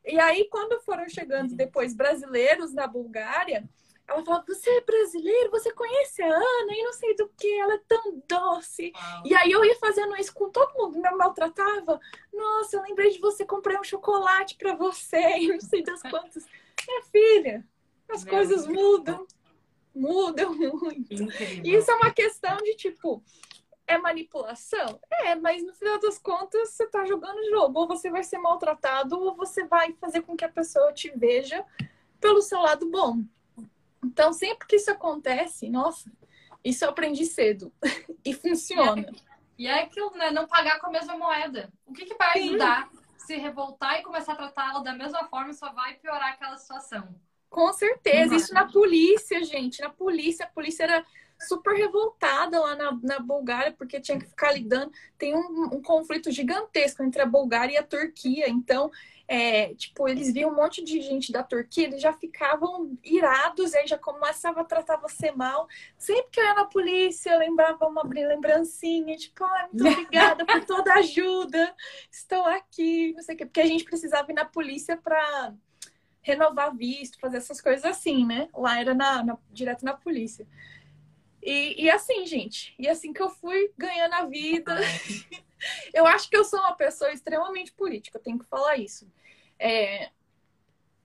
[0.05, 3.67] E aí, quando foram chegando depois brasileiros na Bulgária
[4.07, 7.73] ela fala, você é brasileiro, você conhece a Ana e não sei do que, ela
[7.73, 8.91] é tão doce.
[8.95, 9.23] Uau.
[9.25, 11.99] E aí eu ia fazendo isso com todo mundo, me maltratava.
[12.31, 16.45] Nossa, eu lembrei de você, comprei um chocolate para você e não sei das quantas.
[16.87, 17.67] Minha filha,
[18.09, 18.75] as Meu coisas Deus.
[18.75, 19.27] mudam.
[19.93, 21.13] Mudam muito.
[21.13, 21.65] Incrível.
[21.65, 23.23] E isso é uma questão de tipo,
[23.87, 24.99] é manipulação?
[25.09, 27.79] É, mas no final das contas você tá jogando jogo.
[27.79, 31.65] Ou você vai ser maltratado, ou você vai fazer com que a pessoa te veja
[32.19, 33.23] pelo seu lado bom.
[34.03, 36.11] Então, sempre que isso acontece, nossa,
[36.63, 37.71] isso eu aprendi cedo.
[38.23, 39.07] e funciona.
[39.57, 40.31] E é, e é aquilo, né?
[40.31, 41.71] Não pagar com a mesma moeda.
[41.85, 42.89] O que, que vai ajudar?
[42.91, 42.99] Sim.
[43.17, 47.15] Se revoltar e começar a tratá-la da mesma forma só vai piorar aquela situação.
[47.49, 48.35] Com certeza.
[48.35, 49.81] Isso na polícia, gente.
[49.81, 50.45] Na polícia.
[50.45, 51.05] A polícia era
[51.39, 54.91] super revoltada lá na, na Bulgária, porque tinha que ficar lidando.
[55.17, 58.49] Tem um, um conflito gigantesco entre a Bulgária e a Turquia.
[58.49, 58.91] Então,
[59.27, 63.87] é, tipo, eles viam um monte de gente da Turquia, eles já ficavam irados, aí
[63.87, 65.67] já começava a tratar você mal.
[65.97, 70.63] Sempre que eu ia na polícia, eu lembrava uma lembrancinha, tipo, ah, muito obrigada por
[70.65, 71.75] toda a ajuda,
[72.11, 75.53] estou aqui, não sei o quê, porque a gente precisava ir na polícia para
[76.21, 78.49] renovar visto, fazer essas coisas assim, né?
[78.53, 80.47] Lá era na, na direto na polícia.
[81.45, 84.75] E, e assim, gente, e assim que eu fui ganhando a vida.
[85.93, 89.07] eu acho que eu sou uma pessoa extremamente política, eu tenho que falar isso.
[89.59, 90.09] É,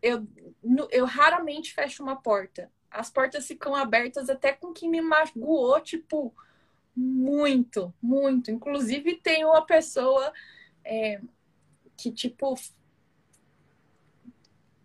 [0.01, 0.27] eu,
[0.91, 2.73] eu raramente fecho uma porta.
[2.91, 6.35] As portas ficam abertas até com quem me magoou, tipo,
[6.97, 8.51] muito, muito.
[8.51, 10.33] Inclusive, tem uma pessoa
[10.83, 11.21] é,
[11.99, 12.59] que, tipo,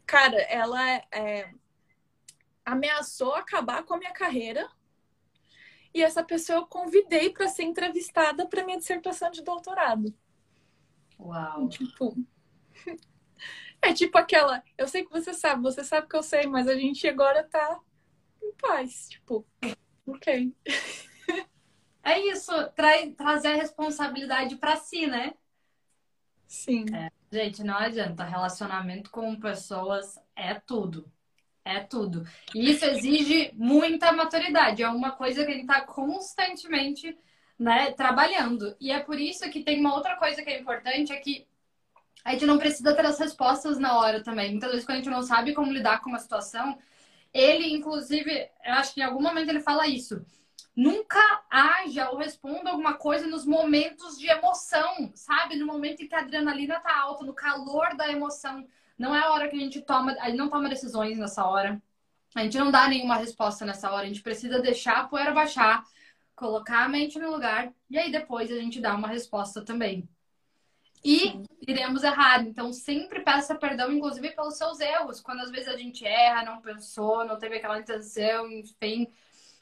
[0.06, 1.50] cara, ela é,
[2.66, 4.70] ameaçou acabar com a minha carreira
[5.96, 10.14] e essa pessoa eu convidei para ser entrevistada para minha dissertação de doutorado.
[11.18, 11.70] Uau!
[11.70, 12.14] Tipo.
[13.82, 14.64] É tipo aquela.
[14.80, 17.80] Eu sei que você sabe, você sabe que eu sei, mas a gente agora tá
[18.42, 19.10] em paz.
[19.10, 19.46] Tipo,
[20.08, 20.52] ok.
[22.08, 25.34] É isso, tra trazer a responsabilidade para si, né?
[26.48, 26.86] Sim.
[26.94, 28.24] É, gente, não adianta.
[28.24, 31.12] Relacionamento com pessoas é tudo.
[31.66, 32.24] É tudo.
[32.54, 34.84] E isso exige muita maturidade.
[34.84, 37.18] É uma coisa que a gente está constantemente
[37.58, 38.76] né, trabalhando.
[38.80, 41.48] E é por isso que tem uma outra coisa que é importante, é que
[42.24, 44.52] a gente não precisa ter as respostas na hora também.
[44.52, 46.78] Muitas vezes, quando a gente não sabe como lidar com uma situação,
[47.34, 50.24] ele, inclusive, eu acho que em algum momento ele fala isso.
[50.76, 55.56] Nunca haja ou responda alguma coisa nos momentos de emoção, sabe?
[55.56, 58.68] No momento em que a adrenalina tá alta, no calor da emoção.
[58.98, 61.82] Não é a hora que a gente toma, a gente não toma decisões nessa hora.
[62.34, 64.04] A gente não dá nenhuma resposta nessa hora.
[64.04, 65.84] A gente precisa deixar a poeira baixar,
[66.36, 70.08] colocar a mente no lugar e aí depois a gente dá uma resposta também.
[71.04, 72.42] E iremos errar.
[72.42, 75.22] Então, sempre peça perdão, inclusive pelos seus erros.
[75.22, 79.08] Quando às vezes a gente erra, não pensou, não teve aquela intenção, enfim.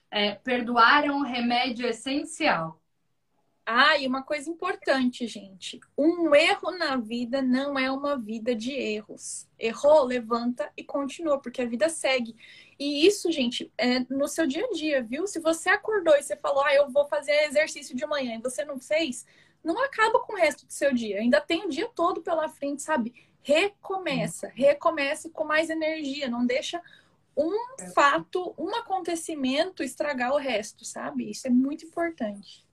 [0.09, 2.81] É, perdoar é um remédio essencial.
[3.66, 5.80] Ah, e uma coisa importante, gente.
[5.97, 9.47] Um erro na vida não é uma vida de erros.
[9.57, 12.36] Errou, levanta e continua, porque a vida segue.
[12.78, 15.26] E isso, gente, é no seu dia a dia, viu?
[15.26, 18.66] Se você acordou e você falou, ah, eu vou fazer exercício de manhã e você
[18.66, 19.26] não fez,
[19.64, 21.20] não acaba com o resto do seu dia.
[21.20, 23.14] Ainda tem o dia todo pela frente, sabe?
[23.41, 26.28] Recomeça, recomeça com mais energia.
[26.28, 26.82] Não deixa
[27.36, 27.55] um
[27.93, 31.32] fato, um acontecimento estragar o resto, sabe?
[31.32, 32.66] Isso é muito importante.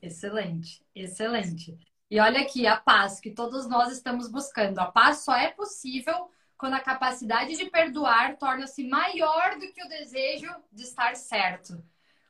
[0.00, 1.76] Excelente, excelente.
[2.10, 4.78] E olha aqui a paz que todos nós estamos buscando.
[4.78, 9.88] A paz só é possível quando a capacidade de perdoar torna-se maior do que o
[9.88, 11.82] desejo de estar certo.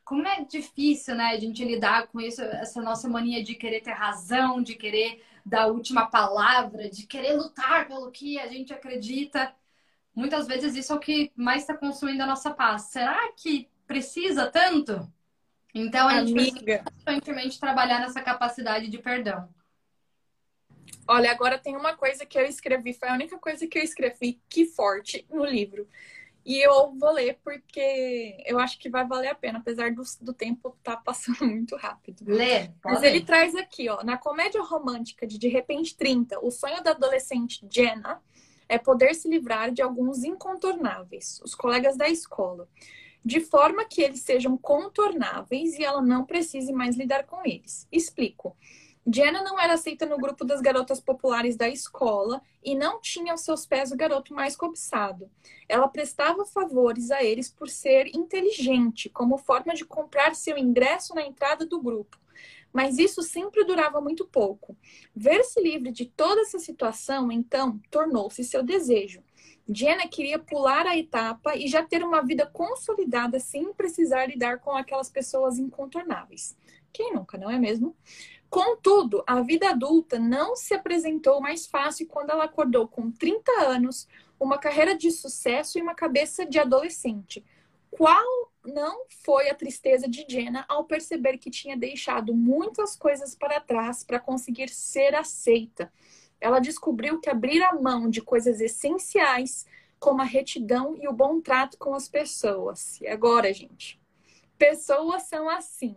[0.05, 3.93] Como é difícil, né, a gente lidar com isso, essa nossa mania de querer ter
[3.93, 9.55] razão, de querer dar a última palavra, de querer lutar pelo que a gente acredita.
[10.15, 12.83] Muitas vezes isso é o que mais está construindo a nossa paz.
[12.85, 15.11] Será que precisa tanto?
[15.79, 19.49] Então, a gente precisa constantemente trabalhar nessa capacidade de perdão.
[21.07, 24.41] Olha, agora tem uma coisa que eu escrevi, foi a única coisa que eu escrevi
[24.49, 25.89] que forte no livro.
[26.45, 30.33] E eu vou ler porque eu acho que vai valer a pena, apesar do, do
[30.33, 32.25] tempo estar tá passando muito rápido.
[32.27, 32.71] Lê.
[32.85, 36.93] Mas ele traz aqui, ó, na comédia romântica de De repente 30, o sonho da
[36.93, 38.23] adolescente Jenna
[38.69, 42.69] é poder se livrar de alguns incontornáveis, os colegas da escola.
[43.25, 47.87] De forma que eles sejam contornáveis e ela não precise mais lidar com eles.
[47.91, 48.57] Explico.
[49.11, 53.41] Jenna não era aceita no grupo das garotas populares da escola e não tinha aos
[53.41, 55.31] seus pés o garoto mais cobiçado.
[55.67, 61.23] Ela prestava favores a eles por ser inteligente, como forma de comprar seu ingresso na
[61.23, 62.19] entrada do grupo.
[62.71, 64.77] Mas isso sempre durava muito pouco.
[65.17, 69.23] Ver-se livre de toda essa situação, então, tornou-se seu desejo.
[69.69, 74.71] Jenna queria pular a etapa e já ter uma vida consolidada sem precisar lidar com
[74.71, 76.57] aquelas pessoas incontornáveis.
[76.93, 77.95] Quem nunca, não é mesmo?
[78.49, 84.09] Contudo, a vida adulta não se apresentou mais fácil quando ela acordou com 30 anos,
[84.41, 87.45] uma carreira de sucesso e uma cabeça de adolescente.
[87.91, 93.61] Qual não foi a tristeza de Jenna ao perceber que tinha deixado muitas coisas para
[93.61, 95.93] trás para conseguir ser aceita?
[96.41, 99.67] Ela descobriu que abrir a mão de coisas essenciais,
[99.99, 103.01] como a retidão e o bom trato com as pessoas.
[103.01, 104.01] E agora, gente?
[104.57, 105.97] Pessoas são assim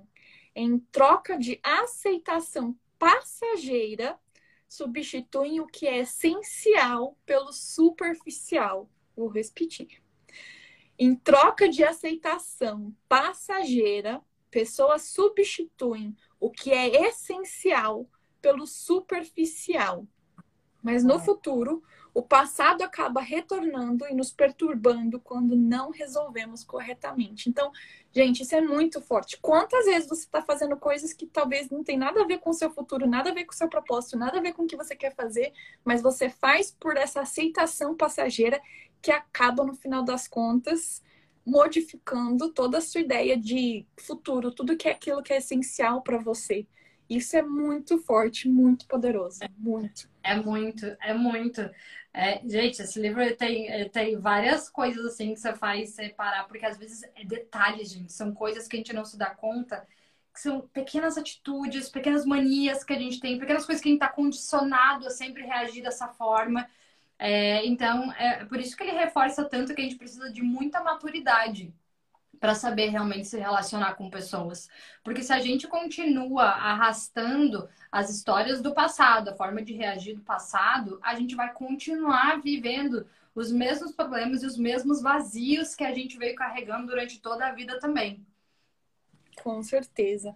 [0.55, 4.19] em troca de aceitação passageira,
[4.67, 8.89] substituem o que é essencial pelo superficial.
[9.15, 10.01] Vou repetir.
[10.97, 18.07] Em troca de aceitação passageira, pessoas substituem o que é essencial
[18.41, 20.05] pelo superficial.
[20.81, 27.49] Mas no futuro, o passado acaba retornando e nos perturbando quando não resolvemos corretamente.
[27.49, 27.71] Então,
[28.11, 29.37] gente, isso é muito forte.
[29.41, 32.53] Quantas vezes você está fazendo coisas que talvez não tem nada a ver com o
[32.53, 34.75] seu futuro, nada a ver com o seu propósito, nada a ver com o que
[34.75, 35.53] você quer fazer,
[35.85, 38.61] mas você faz por essa aceitação passageira
[39.01, 41.01] que acaba, no final das contas,
[41.45, 46.17] modificando toda a sua ideia de futuro, tudo que é aquilo que é essencial para
[46.17, 46.67] você.
[47.09, 50.10] Isso é muito forte, muito poderoso, muito.
[50.23, 51.61] É muito, é muito.
[52.13, 56.77] É, gente, esse livro tem, tem várias coisas assim que você faz separar, porque às
[56.77, 58.11] vezes é detalhes, gente.
[58.13, 59.87] São coisas que a gente não se dá conta,
[60.33, 64.01] que são pequenas atitudes, pequenas manias que a gente tem, pequenas coisas que a gente
[64.03, 66.67] está condicionado a sempre reagir dessa forma.
[67.19, 70.81] É, então, é por isso que ele reforça tanto que a gente precisa de muita
[70.83, 71.73] maturidade
[72.41, 74.67] para saber realmente se relacionar com pessoas.
[75.03, 80.23] Porque se a gente continua arrastando as histórias do passado, a forma de reagir do
[80.23, 85.93] passado, a gente vai continuar vivendo os mesmos problemas e os mesmos vazios que a
[85.93, 88.25] gente veio carregando durante toda a vida também.
[89.43, 90.35] Com certeza.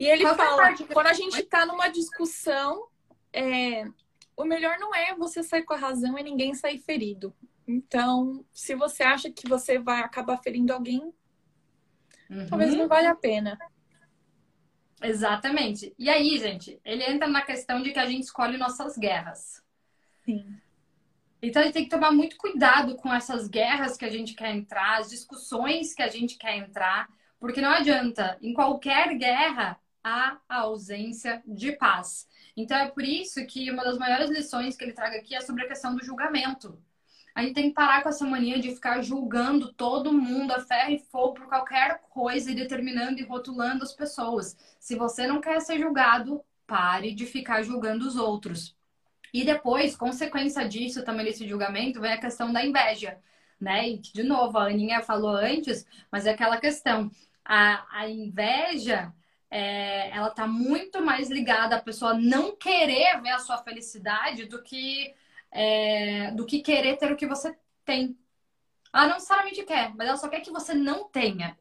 [0.00, 2.88] E ele Qual fala que quando a gente está numa discussão,
[3.30, 3.84] é,
[4.34, 7.34] o melhor não é você sair com a razão e ninguém sair ferido.
[7.68, 11.12] Então, se você acha que você vai acabar ferindo alguém,
[12.30, 12.46] uhum.
[12.48, 13.58] talvez não valha a pena.
[15.02, 15.94] Exatamente.
[15.98, 19.62] E aí, gente, ele entra na questão de que a gente escolhe nossas guerras.
[20.24, 20.56] Sim.
[21.42, 24.56] Então a gente tem que tomar muito cuidado com essas guerras que a gente quer
[24.56, 27.06] entrar, as discussões que a gente quer entrar,
[27.38, 32.26] porque não adianta, em qualquer guerra há a ausência de paz.
[32.56, 35.64] Então é por isso que uma das maiores lições que ele traga aqui é sobre
[35.64, 36.82] a questão do julgamento.
[37.38, 40.90] A gente tem que parar com essa mania de ficar julgando todo mundo a ferro
[40.90, 44.56] e fogo por qualquer coisa e determinando e rotulando as pessoas.
[44.80, 48.76] Se você não quer ser julgado, pare de ficar julgando os outros.
[49.32, 53.20] E depois, consequência disso, também desse julgamento, vem a questão da inveja,
[53.60, 53.88] né?
[53.88, 57.08] E de novo, a Aninha falou antes, mas é aquela questão.
[57.44, 59.14] A, a inveja,
[59.48, 64.60] é, ela tá muito mais ligada à pessoa não querer ver a sua felicidade do
[64.60, 65.14] que
[65.50, 68.18] é, do que querer ter o que você tem.
[68.92, 71.58] Ela não necessariamente quer, mas ela só quer que você não tenha.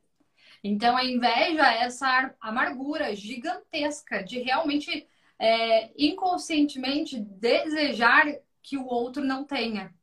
[0.63, 5.07] Então a inveja é essa amargura gigantesca de realmente
[5.39, 8.25] é, inconscientemente desejar
[8.61, 9.93] que o outro não tenha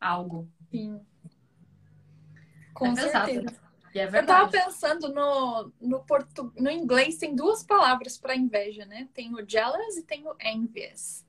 [0.00, 0.48] algo.
[0.70, 1.00] Sim.
[2.72, 3.68] Com é certeza.
[3.94, 4.16] E é verdade.
[4.16, 6.52] Eu tava pensando no, no, portu...
[6.56, 9.08] no inglês, tem duas palavras para inveja, né?
[9.12, 11.26] Tem o jealous e tem o envious.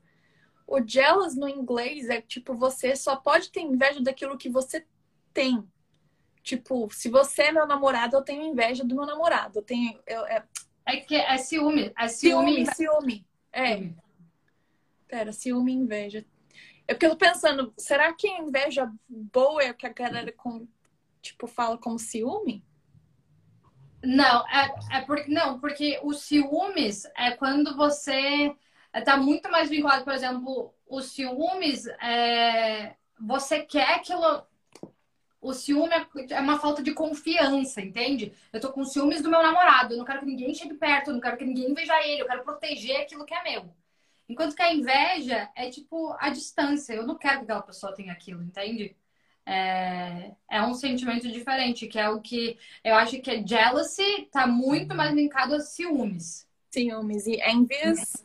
[0.70, 4.86] O jealous no inglês é tipo, você só pode ter inveja daquilo que você
[5.34, 5.68] tem.
[6.44, 9.58] Tipo, se você é meu namorado, eu tenho inveja do meu namorado.
[9.58, 9.98] Eu tenho.
[10.06, 10.46] Eu, é...
[10.86, 11.92] é que é ciúme.
[11.98, 12.64] É ciúme.
[12.64, 13.26] Ciúme, ciúme.
[13.50, 13.78] É.
[13.78, 13.96] Ciúme.
[15.08, 16.24] Pera, ciúme e inveja.
[16.86, 20.68] É porque eu tô pensando, será que a inveja boa é que a galera com,
[21.20, 22.64] tipo, fala como ciúme?
[24.04, 28.54] Não, é, é porque não, porque os ciúmes é quando você
[28.94, 34.46] está muito mais vinculado, por exemplo, os ciúmes, é, você quer aquilo.
[35.40, 38.34] O ciúme é, é uma falta de confiança, entende?
[38.52, 41.14] Eu tô com ciúmes do meu namorado, eu não quero que ninguém chegue perto, eu
[41.14, 43.74] não quero que ninguém veja ele, eu quero proteger aquilo que é meu.
[44.28, 48.12] Enquanto que a inveja é tipo a distância, eu não quero que aquela pessoa tenha
[48.12, 48.96] aquilo, entende?
[49.50, 54.46] é, é um sentimento diferente, que é o que eu acho que é jealousy, tá
[54.46, 56.46] muito mais linkado a ciúmes.
[56.70, 58.24] Ciúmes e envious,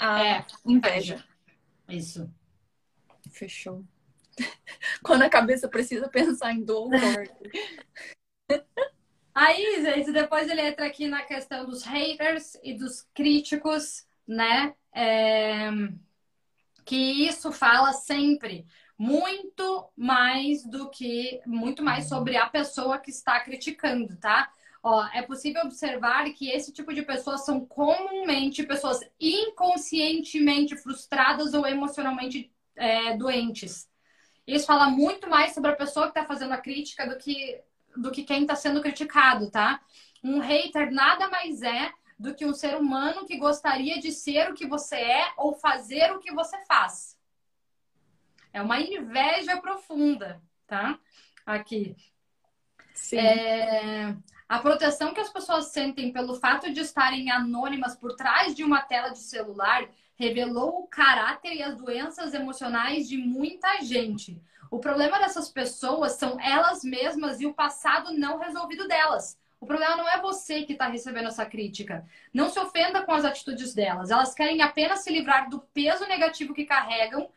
[0.00, 1.22] a é, inveja.
[1.88, 2.28] Isso.
[3.30, 3.84] Fechou.
[5.04, 6.90] Quando a cabeça precisa pensar em dor.
[9.34, 14.74] Aí, gente, depois ele entra aqui na questão dos haters e dos críticos, né?
[14.92, 15.70] É...
[16.84, 18.66] Que isso fala sempre
[18.98, 24.52] muito mais do que muito mais sobre a pessoa que está criticando, tá?
[24.82, 31.66] Ó, é possível observar que esse tipo de pessoas são comumente pessoas inconscientemente frustradas ou
[31.66, 33.88] emocionalmente é, doentes.
[34.46, 37.60] Isso fala muito mais sobre a pessoa que está fazendo a crítica do que,
[37.94, 39.80] do que quem está sendo criticado, tá?
[40.24, 44.54] Um hater nada mais é do que um ser humano que gostaria de ser o
[44.54, 47.18] que você é ou fazer o que você faz.
[48.52, 50.98] É uma inveja profunda, tá?
[51.46, 51.96] Aqui.
[52.94, 53.18] Sim.
[53.18, 54.16] É...
[54.50, 58.82] A proteção que as pessoas sentem pelo fato de estarem anônimas por trás de uma
[58.82, 64.42] tela de celular revelou o caráter e as doenças emocionais de muita gente.
[64.68, 69.38] O problema dessas pessoas são elas mesmas e o passado não resolvido delas.
[69.60, 72.04] O problema não é você que está recebendo essa crítica.
[72.34, 74.10] Não se ofenda com as atitudes delas.
[74.10, 77.30] Elas querem apenas se livrar do peso negativo que carregam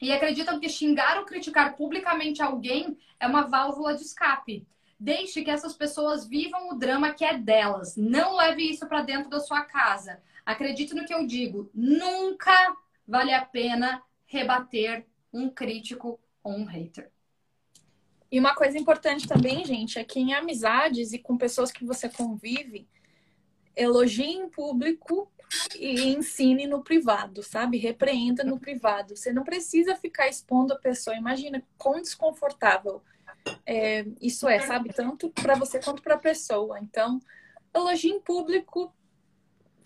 [0.00, 4.64] e acreditam que xingar ou criticar publicamente alguém é uma válvula de escape.
[4.98, 7.96] Deixe que essas pessoas vivam o drama que é delas.
[7.96, 10.20] Não leve isso para dentro da sua casa.
[10.44, 11.70] Acredite no que eu digo.
[11.72, 12.76] Nunca
[13.06, 17.10] vale a pena rebater um crítico ou um hater.
[18.30, 22.08] E uma coisa importante também, gente, é que em amizades e com pessoas que você
[22.08, 22.86] convive,
[23.74, 25.30] elogie em público
[25.78, 27.78] e ensine no privado, sabe?
[27.78, 29.16] Repreenda no privado.
[29.16, 31.16] Você não precisa ficar expondo a pessoa.
[31.16, 33.02] Imagina quão desconfortável
[33.64, 34.92] é, isso é, sabe?
[34.92, 36.78] Tanto para você quanto para a pessoa.
[36.80, 37.20] Então,
[37.74, 38.92] elogie em público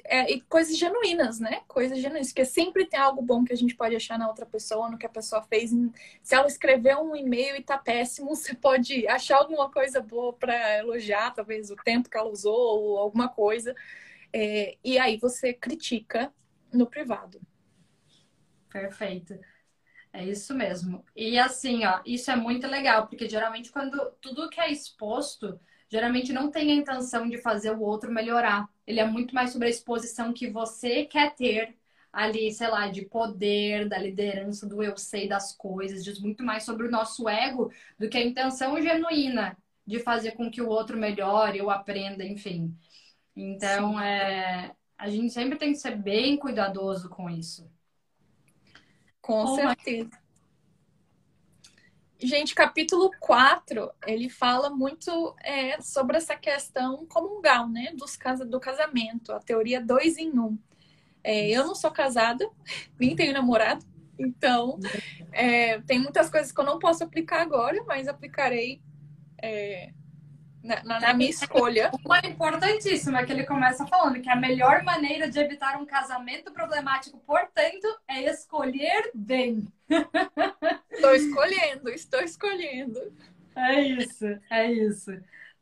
[0.05, 1.63] é, e coisas genuínas, né?
[1.69, 4.91] Coisas genuínas, porque sempre tem algo bom que a gente pode achar na outra pessoa,
[4.91, 5.71] no que a pessoa fez.
[6.23, 10.79] Se ela escreveu um e-mail e tá péssimo, você pode achar alguma coisa boa para
[10.79, 13.75] elogiar, talvez o tempo que ela usou ou alguma coisa.
[14.33, 16.33] É, e aí você critica
[16.73, 17.41] no privado.
[18.71, 19.39] Perfeito.
[20.13, 21.05] É isso mesmo.
[21.17, 25.59] E assim, ó, isso é muito legal, porque geralmente quando tudo que é exposto,
[25.89, 28.69] geralmente não tem a intenção de fazer o outro melhorar.
[28.87, 31.77] Ele é muito mais sobre a exposição que você quer ter
[32.13, 36.65] ali, sei lá, de poder, da liderança, do eu sei das coisas, diz muito mais
[36.65, 39.57] sobre o nosso ego do que a intenção genuína
[39.87, 42.77] de fazer com que o outro melhore ou aprenda, enfim.
[43.37, 47.71] Então, é, a gente sempre tem que ser bem cuidadoso com isso.
[49.23, 50.11] Com oh, certeza.
[52.19, 57.93] Gente, capítulo 4, ele fala muito é, sobre essa questão comungal, né?
[57.97, 60.59] Dos casa, do casamento, a teoria dois em um.
[61.25, 62.49] É, eu não sou casada,
[62.99, 63.85] nem tenho namorado,
[64.19, 64.79] então
[65.33, 68.81] é, tem muitas coisas que eu não posso aplicar agora, mas aplicarei
[69.41, 69.93] é,
[70.63, 71.91] na, na, na minha escolha.
[72.05, 77.19] Uma importantíssima que ele começa falando que a melhor maneira de evitar um casamento problemático,
[77.27, 79.67] portanto, é escolher bem.
[80.91, 83.13] Estou escolhendo, estou escolhendo.
[83.57, 85.11] É isso, é isso.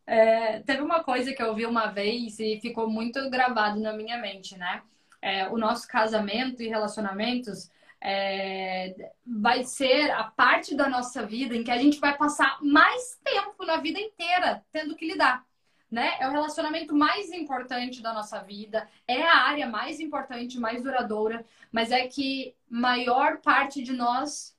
[0.06, 4.18] É, teve uma coisa que eu vi uma vez e ficou muito gravado na minha
[4.18, 4.82] mente, né?
[5.22, 7.70] É, o nosso casamento e relacionamentos
[8.00, 13.18] é, vai ser a parte da nossa vida em que a gente vai passar mais
[13.22, 15.44] tempo na vida inteira tendo que lidar.
[15.90, 16.16] Né?
[16.20, 21.44] É o relacionamento mais importante da nossa vida, é a área mais importante, mais duradoura,
[21.72, 24.56] mas é que maior parte de nós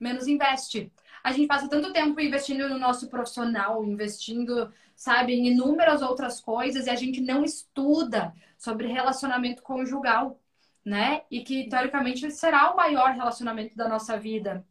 [0.00, 0.90] menos investe.
[1.22, 6.86] A gente passa tanto tempo investindo no nosso profissional, investindo, sabe, em inúmeras outras coisas
[6.86, 10.40] e a gente não estuda sobre relacionamento conjugal
[10.84, 11.22] né?
[11.30, 14.64] E que teoricamente será o maior relacionamento da nossa vida.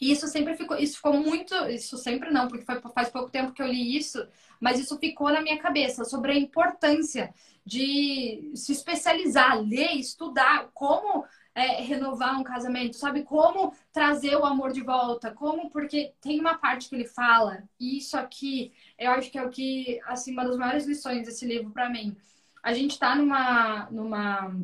[0.00, 3.52] E isso sempre ficou, isso ficou muito, isso sempre não, porque foi, faz pouco tempo
[3.52, 4.26] que eu li isso,
[4.60, 7.32] mas isso ficou na minha cabeça sobre a importância
[7.64, 13.22] de se especializar, ler, estudar como é, renovar um casamento, sabe?
[13.22, 17.98] Como trazer o amor de volta, como, porque tem uma parte que ele fala, e
[17.98, 21.70] isso aqui, eu acho que é o que, assim, uma das maiores lições desse livro
[21.70, 22.16] para mim.
[22.62, 24.54] A gente tá numa, numa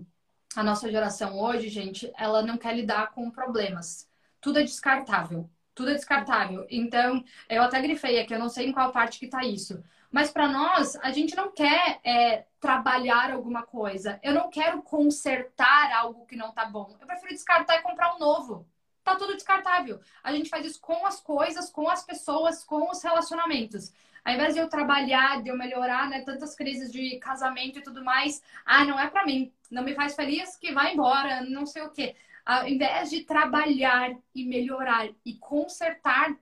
[0.55, 4.09] a nossa geração hoje, gente, ela não quer lidar com problemas.
[4.41, 5.49] Tudo é descartável.
[5.75, 6.67] Tudo é descartável.
[6.69, 9.83] Então, eu até grifei aqui, eu não sei em qual parte que tá isso.
[10.11, 14.19] Mas para nós, a gente não quer é, trabalhar alguma coisa.
[14.23, 16.97] Eu não quero consertar algo que não tá bom.
[17.01, 18.67] Eu prefiro descartar e comprar um novo.
[19.05, 20.01] tá tudo descartável.
[20.23, 23.93] A gente faz isso com as coisas, com as pessoas, com os relacionamentos.
[24.25, 28.05] Ao invés de eu trabalhar, de eu melhorar, né, tantas crises de casamento e tudo
[28.05, 31.83] mais, ah, não é para mim, não me faz feliz, que vai embora, não sei
[31.83, 32.15] o quê.
[32.45, 36.37] Ao invés de trabalhar e melhorar e consertar,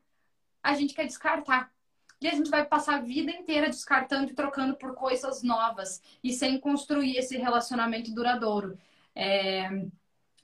[0.62, 1.72] a gente quer descartar.
[2.20, 6.32] E a gente vai passar a vida inteira descartando e trocando por coisas novas e
[6.32, 8.76] sem construir esse relacionamento duradouro.
[9.14, 9.68] É...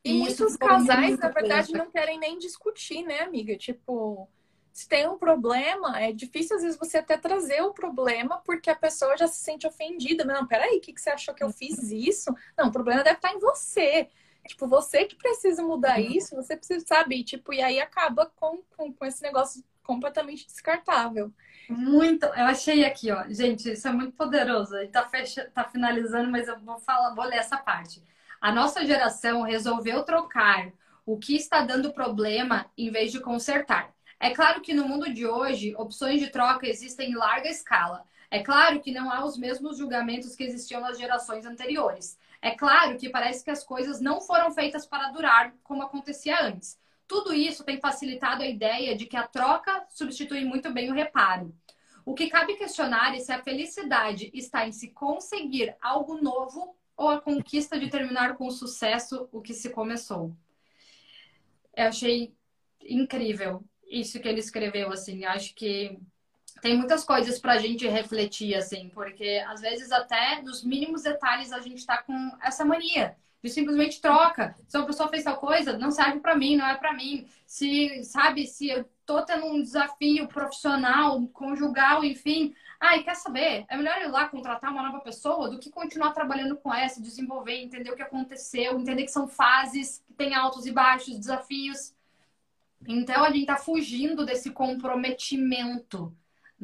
[0.04, 3.56] E muitos casais, na verdade, não querem nem discutir, né, amiga?
[3.56, 4.28] Tipo,
[4.74, 8.74] se tem um problema, é difícil às vezes você até trazer o problema porque a
[8.74, 10.24] pessoa já se sente ofendida.
[10.24, 12.34] Não, peraí, o que, que você achou que eu fiz isso?
[12.58, 14.08] Não, o problema deve estar em você.
[14.48, 16.10] Tipo, você que precisa mudar uhum.
[16.10, 17.22] isso, você precisa saber.
[17.22, 21.32] Tipo, e aí acaba com, com, com esse negócio completamente descartável.
[21.68, 23.24] Muito, eu achei aqui, ó.
[23.28, 24.76] Gente, isso é muito poderoso.
[24.76, 28.02] Ele tá, fecha, tá finalizando, mas eu vou falar, vou ler essa parte.
[28.40, 30.72] A nossa geração resolveu trocar
[31.06, 33.94] o que está dando problema em vez de consertar.
[34.24, 38.06] É claro que no mundo de hoje, opções de troca existem em larga escala.
[38.30, 42.18] É claro que não há os mesmos julgamentos que existiam nas gerações anteriores.
[42.40, 46.80] É claro que parece que as coisas não foram feitas para durar como acontecia antes.
[47.06, 51.54] Tudo isso tem facilitado a ideia de que a troca substitui muito bem o reparo.
[52.02, 57.10] O que cabe questionar é se a felicidade está em se conseguir algo novo ou
[57.10, 60.34] a conquista de terminar com sucesso o que se começou.
[61.76, 62.34] Eu achei
[62.80, 63.62] incrível
[64.00, 65.24] isso que ele escreveu, assim.
[65.24, 65.98] Acho que
[66.60, 71.52] tem muitas coisas para a gente refletir, assim, porque às vezes até nos mínimos detalhes
[71.52, 74.56] a gente está com essa mania de simplesmente troca.
[74.66, 77.28] Se uma pessoa fez tal coisa, não serve para mim, não é para mim.
[77.46, 83.66] Se, sabe, se eu tô tendo um desafio profissional, conjugal, enfim, ai, quer saber?
[83.68, 87.62] É melhor ir lá contratar uma nova pessoa do que continuar trabalhando com essa, desenvolver,
[87.62, 91.93] entender o que aconteceu, entender que são fases, que tem altos e baixos, desafios.
[92.86, 96.14] Então a gente tá fugindo desse comprometimento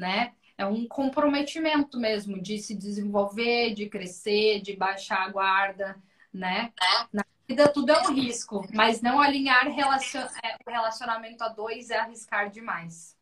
[0.01, 0.33] né?
[0.57, 5.97] É um comprometimento mesmo de se desenvolver, de crescer, de baixar a guarda,
[6.33, 6.73] né?
[7.13, 10.23] Na vida tudo é um risco, mas não alinhar relacion...
[10.43, 13.17] É, o relacionamento a dois é arriscar demais.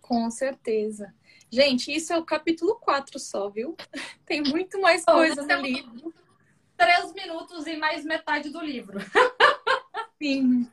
[0.00, 1.14] Com certeza.
[1.50, 3.76] Gente, isso é o capítulo 4 só, viu?
[4.24, 6.14] Tem muito mais coisa no livro.
[6.76, 8.98] Três minutos e mais metade do livro.
[10.22, 10.70] Sim.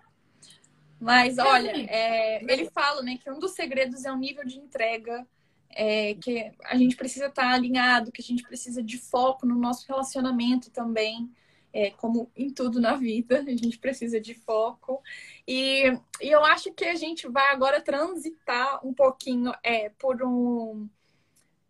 [1.00, 5.28] Mas olha, é, ele fala né, que um dos segredos é o nível de entrega,
[5.70, 9.86] é, que a gente precisa estar alinhado, que a gente precisa de foco no nosso
[9.88, 11.30] relacionamento também,
[11.72, 15.02] é, como em tudo na vida, a gente precisa de foco.
[15.48, 15.84] E,
[16.20, 20.90] e eu acho que a gente vai agora transitar um pouquinho é, por um,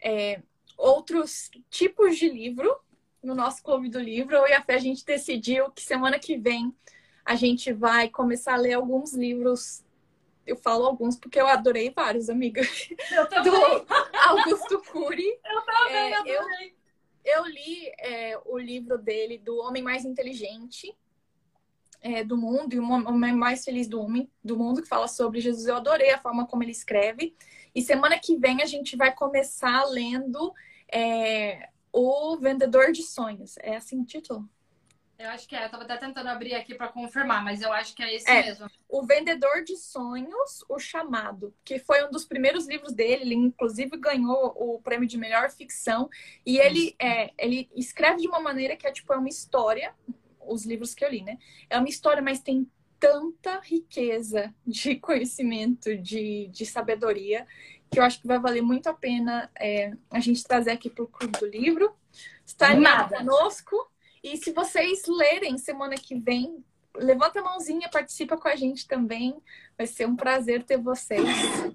[0.02, 0.42] é,
[0.78, 2.74] outros tipos de livro
[3.22, 4.38] no nosso clube do livro.
[4.38, 6.74] Eu e a Fé a gente decidiu que semana que vem
[7.28, 9.84] a gente vai começar a ler alguns livros.
[10.46, 12.62] Eu falo alguns porque eu adorei vários, amiga.
[13.12, 13.52] Eu também.
[13.52, 13.86] Do
[14.28, 15.28] Augusto Cury.
[15.44, 16.72] Eu também, é, eu,
[17.26, 20.96] eu li é, o livro dele, do Homem Mais Inteligente
[22.00, 25.42] é, do Mundo, e o Homem Mais Feliz do, homem, do Mundo, que fala sobre
[25.42, 25.68] Jesus.
[25.68, 27.36] Eu adorei a forma como ele escreve.
[27.76, 30.54] E semana que vem a gente vai começar lendo
[30.90, 33.56] é, O Vendedor de Sonhos.
[33.58, 34.48] É assim o título?
[35.20, 35.66] Eu acho que é.
[35.66, 38.44] Eu tava até tentando abrir aqui para confirmar, mas eu acho que é esse é,
[38.44, 38.70] mesmo.
[38.88, 43.24] O Vendedor de Sonhos, O Chamado, que foi um dos primeiros livros dele.
[43.24, 46.08] Ele, inclusive, ganhou o prêmio de melhor ficção.
[46.46, 49.94] E ele, é, ele escreve de uma maneira que é tipo é uma história.
[50.40, 51.40] Os livros que eu li, né?
[51.70, 57.46] É uma história, mas tem tanta riqueza de conhecimento, de, de sabedoria,
[57.90, 61.04] que eu acho que vai valer muito a pena é, a gente trazer aqui para
[61.04, 61.96] o Clube do Livro.
[62.46, 63.92] Está animada conosco.
[64.24, 66.64] E se vocês lerem semana que vem,
[66.96, 69.42] levanta a mãozinha, participa com a gente também.
[69.78, 71.28] Vai ser um prazer ter vocês.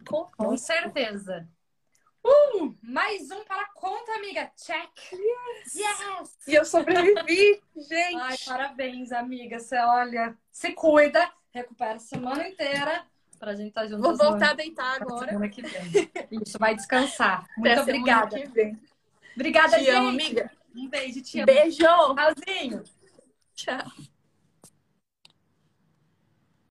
[0.09, 1.49] Com, com certeza.
[2.25, 4.51] Uh, mais um para a conta, amiga.
[4.57, 4.91] Check.
[5.13, 5.75] Yes.
[5.75, 6.39] yes.
[6.47, 8.17] E eu sobrevivi, gente.
[8.17, 9.59] Ai, parabéns, amiga.
[9.59, 13.05] Você olha, se cuida, recupera a semana inteira
[13.41, 14.03] pra gente estar tá junto.
[14.03, 15.27] Vou voltar a deitar agora.
[15.27, 16.11] Semana que vem.
[16.31, 17.45] Isso, vai descansar.
[17.59, 18.37] Muito Até obrigada.
[19.35, 19.91] Obrigada, Te gente.
[19.91, 20.51] amo, amiga.
[20.75, 21.47] Um beijo, te amo.
[21.47, 21.85] Beijo.
[22.15, 22.83] Tchauzinho.
[23.55, 23.93] Tchau.